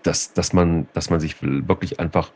[0.02, 2.30] dass, dass, man, dass man sich wirklich einfach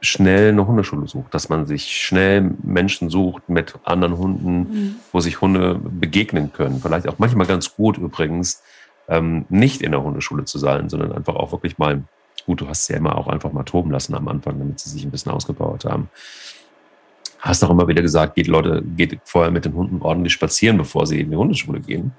[0.00, 4.96] schnell eine Hundeschule sucht, dass man sich schnell Menschen sucht mit anderen Hunden, mhm.
[5.12, 6.80] wo sich Hunde begegnen können.
[6.80, 8.62] Vielleicht auch manchmal ganz gut übrigens,
[9.08, 12.04] ähm, nicht in der Hundeschule zu sein, sondern einfach auch wirklich mal
[12.46, 14.90] Gut, du hast sie ja immer auch einfach mal toben lassen am Anfang, damit sie
[14.90, 16.08] sich ein bisschen ausgebaut haben.
[17.38, 21.06] Hast auch immer wieder gesagt, geht Leute, geht vorher mit den Hunden ordentlich spazieren, bevor
[21.06, 22.12] sie in die Hundeschule gehen.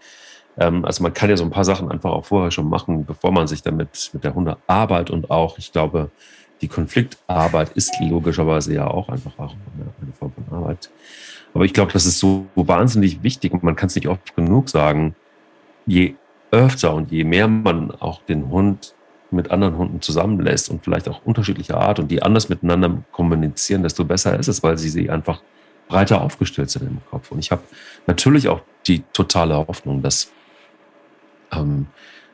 [0.58, 3.32] Ähm, also man kann ja so ein paar Sachen einfach auch vorher schon machen, bevor
[3.32, 6.12] man sich damit mit der Hundearbeit und auch, ich glaube,
[6.62, 9.54] die Konfliktarbeit ist logischerweise ja auch einfach auch
[10.01, 10.89] eine Form von Arbeit.
[11.54, 14.70] Aber ich glaube, das ist so wahnsinnig wichtig und man kann es nicht oft genug
[14.70, 15.16] sagen.
[15.86, 16.16] Je
[16.51, 18.93] öfter und je mehr man auch den Hund
[19.32, 24.06] mit anderen Hunden zusammenlässt und vielleicht auch unterschiedlicher Art und die anders miteinander kommunizieren, desto
[24.06, 25.41] besser ist es, weil sie sie einfach
[25.88, 27.32] breiter aufgestellt sind im Kopf.
[27.32, 27.64] Und ich habe
[28.08, 30.32] natürlich auch die totale Hoffnung, dass,
[31.56, 31.88] ähm,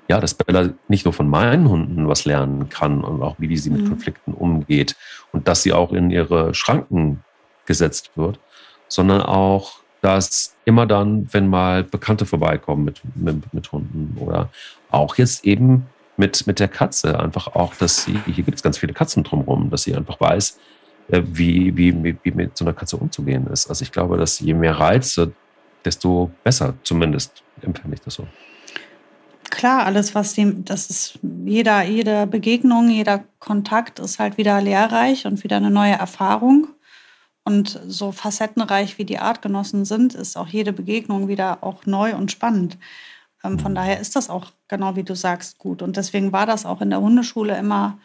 [0.10, 3.70] ja, dass Bella nicht nur von meinen Hunden was lernen kann und auch wie sie
[3.70, 3.90] mit mhm.
[3.90, 4.96] Konflikten umgeht
[5.32, 7.24] und dass sie auch in ihre Schranken
[7.66, 8.40] gesetzt wird,
[8.88, 14.50] sondern auch, dass immer dann, wenn mal Bekannte vorbeikommen mit, mit, mit Hunden oder
[14.90, 15.86] auch jetzt eben
[16.18, 17.20] mit, mit der Katze.
[17.20, 20.60] Einfach auch, dass sie, hier gibt es ganz viele Katzen drumherum, dass sie einfach weiß,
[21.10, 23.68] äh, wie, wie, wie mit so einer Katze umzugehen ist.
[23.68, 25.32] Also ich glaube, dass je mehr Reize,
[25.86, 28.28] desto besser, zumindest empfinde ich das so.
[29.50, 35.26] Klar, alles, was die, das ist jeder, jede Begegnung, jeder Kontakt ist halt wieder lehrreich
[35.26, 36.68] und wieder eine neue Erfahrung.
[37.43, 42.32] Und so facettenreich wie die Artgenossen sind, ist auch jede Begegnung wieder auch neu und
[42.32, 42.78] spannend.
[43.43, 45.82] Ähm, von daher ist das auch, genau wie du sagst, gut.
[45.82, 48.00] Und deswegen war das auch in der Hundeschule immer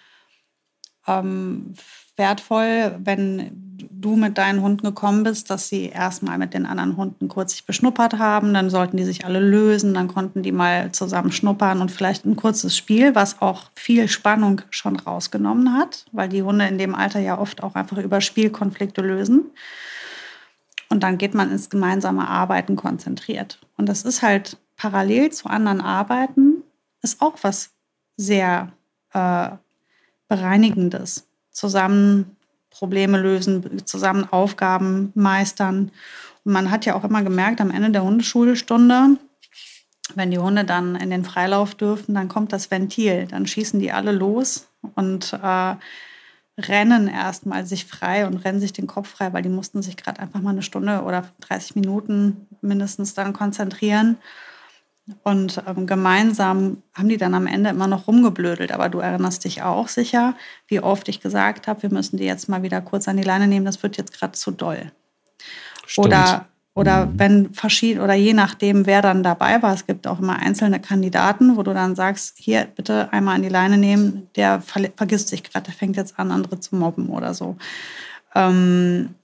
[1.07, 1.75] ähm,
[2.17, 7.29] wertvoll, wenn du mit deinen Hunden gekommen bist, dass sie erstmal mit den anderen Hunden
[7.29, 11.33] kurz sich beschnuppert haben, dann sollten die sich alle lösen, dann konnten die mal zusammen
[11.33, 16.43] schnuppern und vielleicht ein kurzes Spiel, was auch viel Spannung schon rausgenommen hat, weil die
[16.43, 19.51] Hunde in dem Alter ja oft auch einfach über Spielkonflikte lösen.
[20.91, 23.59] Und dann geht man ins gemeinsame Arbeiten konzentriert.
[23.77, 26.63] Und das ist halt parallel zu anderen Arbeiten,
[27.03, 27.71] ist auch was
[28.17, 28.73] sehr
[29.13, 29.51] äh,
[30.29, 31.27] Bereinigendes.
[31.51, 32.37] Zusammen
[32.75, 35.91] Probleme lösen, zusammen Aufgaben meistern.
[36.45, 39.17] Und man hat ja auch immer gemerkt, am Ende der Hundeschulstunde,
[40.15, 43.27] wenn die Hunde dann in den Freilauf dürfen, dann kommt das Ventil.
[43.27, 45.77] Dann schießen die alle los und äh,
[46.59, 50.21] rennen erstmal sich frei und rennen sich den Kopf frei, weil die mussten sich gerade
[50.21, 54.19] einfach mal eine Stunde oder 30 Minuten mindestens dann konzentrieren.
[55.23, 58.73] Und ähm, gemeinsam haben die dann am Ende immer noch rumgeblödelt.
[58.73, 60.35] Aber du erinnerst dich auch sicher,
[60.67, 63.47] wie oft ich gesagt habe, wir müssen die jetzt mal wieder kurz an die Leine
[63.47, 64.93] nehmen, das wird jetzt gerade zu doll.
[65.87, 66.07] Stimmt.
[66.07, 67.19] Oder, oder mhm.
[67.19, 71.57] wenn verschieden, oder je nachdem, wer dann dabei war, es gibt auch immer einzelne Kandidaten,
[71.57, 75.43] wo du dann sagst, hier bitte einmal an die Leine nehmen, der ver vergisst sich
[75.43, 77.57] gerade, der fängt jetzt an, andere zu mobben oder so.
[78.35, 79.15] Ähm,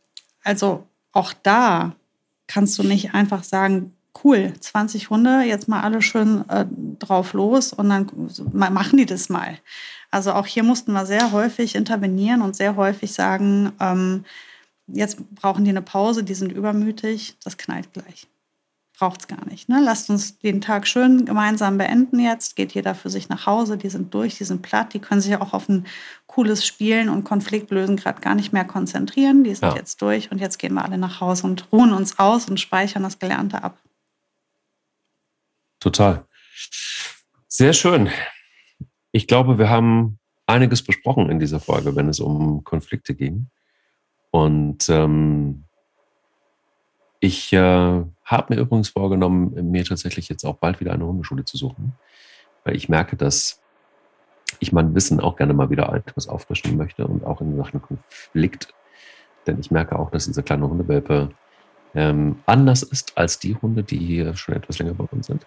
[0.45, 1.95] also auch da
[2.47, 3.95] kannst du nicht einfach sagen,
[4.25, 6.67] cool, 20 Hunde, jetzt mal alle schön äh,
[6.99, 8.11] drauf los und dann
[8.53, 9.59] machen die das mal.
[10.11, 14.25] Also auch hier mussten wir sehr häufig intervenieren und sehr häufig sagen, ähm,
[14.87, 18.27] jetzt brauchen die eine Pause, die sind übermütig, das knallt gleich.
[18.99, 19.71] Braucht es gar nicht.
[19.71, 19.81] Ne?
[19.83, 22.55] Lasst uns den Tag schön gemeinsam beenden jetzt.
[22.55, 25.35] Geht jeder für sich nach Hause, die sind durch, die sind platt, die können sich
[25.37, 25.87] auch auf ein
[26.27, 29.43] cooles Spielen und Konfliktlösen gerade gar nicht mehr konzentrieren.
[29.43, 29.77] Die sind ja.
[29.77, 33.03] jetzt durch und jetzt gehen wir alle nach Hause und ruhen uns aus und speichern
[33.03, 33.79] das Gelernte ab.
[35.81, 36.27] Total.
[37.49, 38.11] Sehr schön.
[39.13, 43.47] Ich glaube, wir haben einiges besprochen in dieser Folge, wenn es um Konflikte ging.
[44.31, 45.65] Und ähm,
[47.19, 51.57] ich äh, habe mir übrigens vorgenommen, mir tatsächlich jetzt auch bald wieder eine Hundeschule zu
[51.57, 51.95] suchen,
[52.65, 53.61] weil ich merke, dass
[54.59, 58.73] ich mein Wissen auch gerne mal wieder etwas auffrischen möchte und auch in Sachen Konflikt.
[59.47, 61.31] Denn ich merke auch, dass dieser kleine Hundewelpe
[61.95, 65.47] ähm, anders ist als die Hunde, die hier schon etwas länger bei uns sind.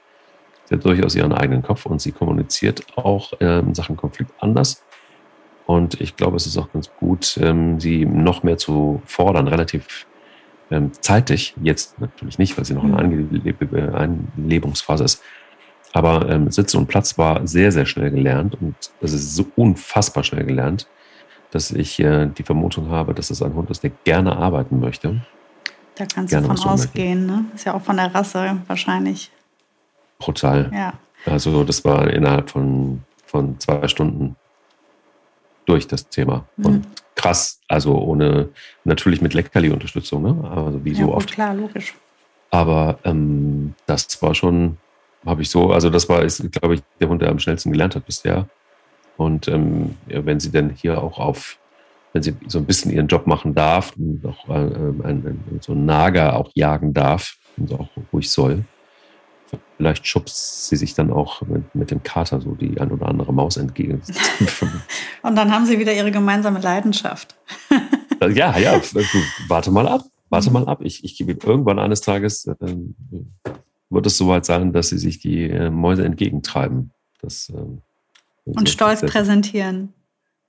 [0.66, 4.84] Sie hat durchaus ihren eigenen Kopf und sie kommuniziert auch ähm, in Sachen Konflikt anders.
[5.66, 10.05] Und ich glaube, es ist auch ganz gut, ähm, sie noch mehr zu fordern, relativ
[10.72, 11.53] ähm, zeitig.
[11.61, 13.95] Jetzt natürlich nicht, weil sie noch in einer mhm.
[14.38, 15.22] Einlebungsphase ist.
[15.95, 20.43] Aber Sitzen und Platz war sehr, sehr schnell gelernt und es ist so unfassbar schnell
[20.43, 20.88] gelernt,
[21.51, 25.22] dass ich äh, die Vermutung habe, dass es ein Hund ist, der gerne arbeiten möchte.
[25.95, 27.45] Da kannst gerne du von ausgehen, ne?
[27.53, 29.32] Ist ja auch von der Rasse wahrscheinlich
[30.26, 30.71] brutal.
[30.74, 30.93] Ja.
[31.26, 34.36] Also das war innerhalb von, von zwei Stunden
[35.65, 36.45] durch das Thema.
[36.57, 36.65] Mhm.
[36.65, 38.49] Und krass, also ohne,
[38.84, 40.49] natürlich mit Leckerli-Unterstützung, ne?
[40.49, 41.32] Also wie ja, so gut, oft.
[41.32, 41.93] klar, logisch.
[42.51, 44.78] Aber ähm, das war schon,
[45.26, 47.95] habe ich so, also das war, ist, glaube ich, der Hund, der am schnellsten gelernt
[47.95, 48.47] hat bisher.
[49.17, 51.57] Und ähm, wenn sie denn hier auch auf,
[52.13, 55.71] wenn sie so ein bisschen ihren Job machen darf und auch äh, ein, ein, so
[55.71, 58.65] einen Nager auch jagen darf und auch ruhig soll,
[59.78, 63.34] Vielleicht schubst sie sich dann auch mit, mit, dem Kater so die ein oder andere
[63.34, 64.02] Maus entgegen.
[65.22, 67.36] Und dann haben sie wieder ihre gemeinsame Leidenschaft.
[68.22, 68.82] ja, ja,
[69.48, 70.04] warte mal ab.
[70.30, 70.80] Warte mal ab.
[70.82, 72.56] Ich, ich gebe irgendwann eines Tages äh,
[73.94, 76.91] wird es soweit sein, dass sie sich die äh, Mäuse entgegentreiben.
[77.22, 77.56] Das, äh,
[78.46, 79.94] und stolz präsentieren.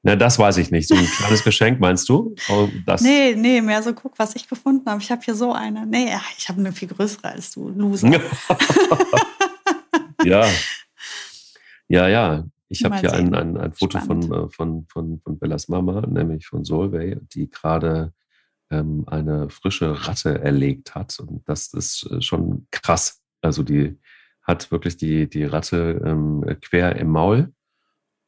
[0.04, 0.86] Na, das weiß ich nicht.
[0.86, 2.34] So ein kleines Geschenk, meinst du?
[2.50, 5.00] Oh, das nee, nee, mehr so, guck, was ich gefunden habe.
[5.00, 5.86] Ich habe hier so eine.
[5.86, 8.10] Nee, ich habe eine viel größere als du, Loser.
[10.24, 10.46] ja.
[11.88, 12.44] Ja, ja.
[12.68, 16.46] Ich habe hier ein, ein, ein Foto von, äh, von, von, von Bellas Mama, nämlich
[16.46, 18.12] von Solveig, die gerade
[18.70, 21.18] ähm, eine frische Ratte erlegt hat.
[21.18, 23.22] Und das ist äh, schon krass.
[23.40, 23.98] Also die
[24.42, 27.54] hat wirklich die, die Ratte ähm, quer im Maul.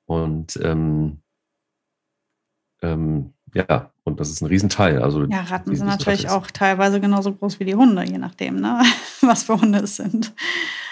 [0.07, 1.23] Und ähm,
[2.93, 5.03] ähm, ja, und das ist ein Riesenteil.
[5.03, 8.83] Also ja, Ratten sind natürlich auch teilweise genauso groß wie die Hunde, je nachdem, ne?
[9.23, 10.35] was für Hunde es sind.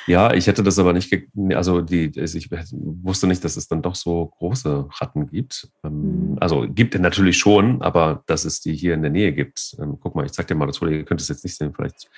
[0.06, 1.14] Ja, ich hätte das aber nicht,
[1.54, 5.68] also die, ich wusste nicht, dass es dann doch so große Ratten gibt.
[5.82, 6.38] Ähm, mhm.
[6.40, 9.76] Also gibt es natürlich schon, aber dass es die hier in der Nähe gibt.
[9.78, 11.72] Ähm, guck mal, ich zeig dir mal das Foto, ihr könnt es jetzt nicht sehen,
[11.74, 12.08] vielleicht.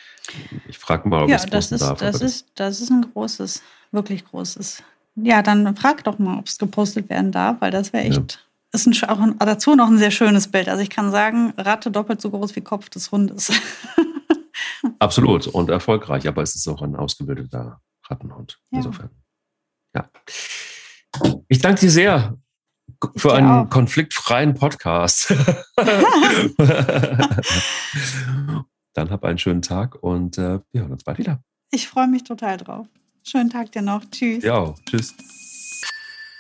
[0.68, 1.98] Ich frage mal, ob ja, ich es das ist, darf.
[1.98, 3.62] Das ist, das ist ein großes,
[3.92, 4.82] wirklich großes.
[5.16, 8.32] Ja, dann frag doch mal, ob es gepostet werden darf, weil das wäre echt.
[8.32, 10.68] Ja ist ein, auch ein, dazu noch ein sehr schönes Bild.
[10.68, 13.52] Also ich kann sagen, Ratte doppelt so groß wie Kopf des Hundes.
[14.98, 18.58] Absolut und erfolgreich, aber es ist auch ein ausgebildeter Rattenhund.
[18.70, 18.78] Ja.
[18.78, 19.10] Insofern.
[19.94, 20.06] Ja.
[21.48, 22.36] Ich danke dir sehr,
[23.16, 23.70] für einen auch.
[23.70, 25.28] konfliktfreien Podcast.
[28.94, 31.42] Dann hab einen schönen Tag und äh, wir hören uns bald wieder.
[31.70, 32.86] Ich freue mich total drauf.
[33.22, 34.04] Schönen Tag dir noch.
[34.10, 34.42] Tschüss.
[34.44, 35.14] Ja, tschüss.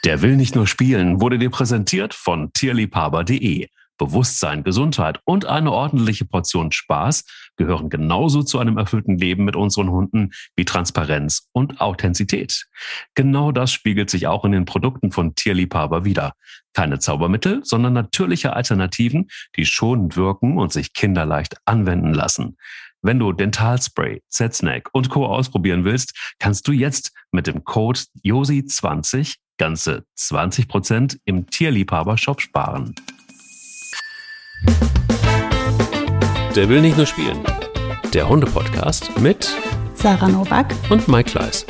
[0.06, 3.66] Der will nicht nur spielen, wurde dir präsentiert von tierliebhaber.de.
[3.98, 7.24] Bewusstsein, Gesundheit und eine ordentliche Portion Spaß
[7.56, 12.68] gehören genauso zu einem erfüllten Leben mit unseren Hunden wie Transparenz und Authentizität.
[13.16, 16.34] Genau das spiegelt sich auch in den Produkten von Tierliebhaber wieder.
[16.72, 19.26] Keine Zaubermittel, sondern natürliche Alternativen,
[19.56, 22.58] die schonend wirken und sich kinderleicht anwenden lassen.
[23.02, 25.26] Wenn du Dentalspray, Z-Snack und Co.
[25.26, 32.94] ausprobieren willst, kannst du jetzt mit dem Code JOSI20 ganze 20% im Tierliebhaber-Shop sparen.
[36.54, 37.44] Der will nicht nur spielen.
[38.14, 39.54] Der Hunde-Podcast mit
[39.94, 41.66] Sarah Novak und Mike Kleiss.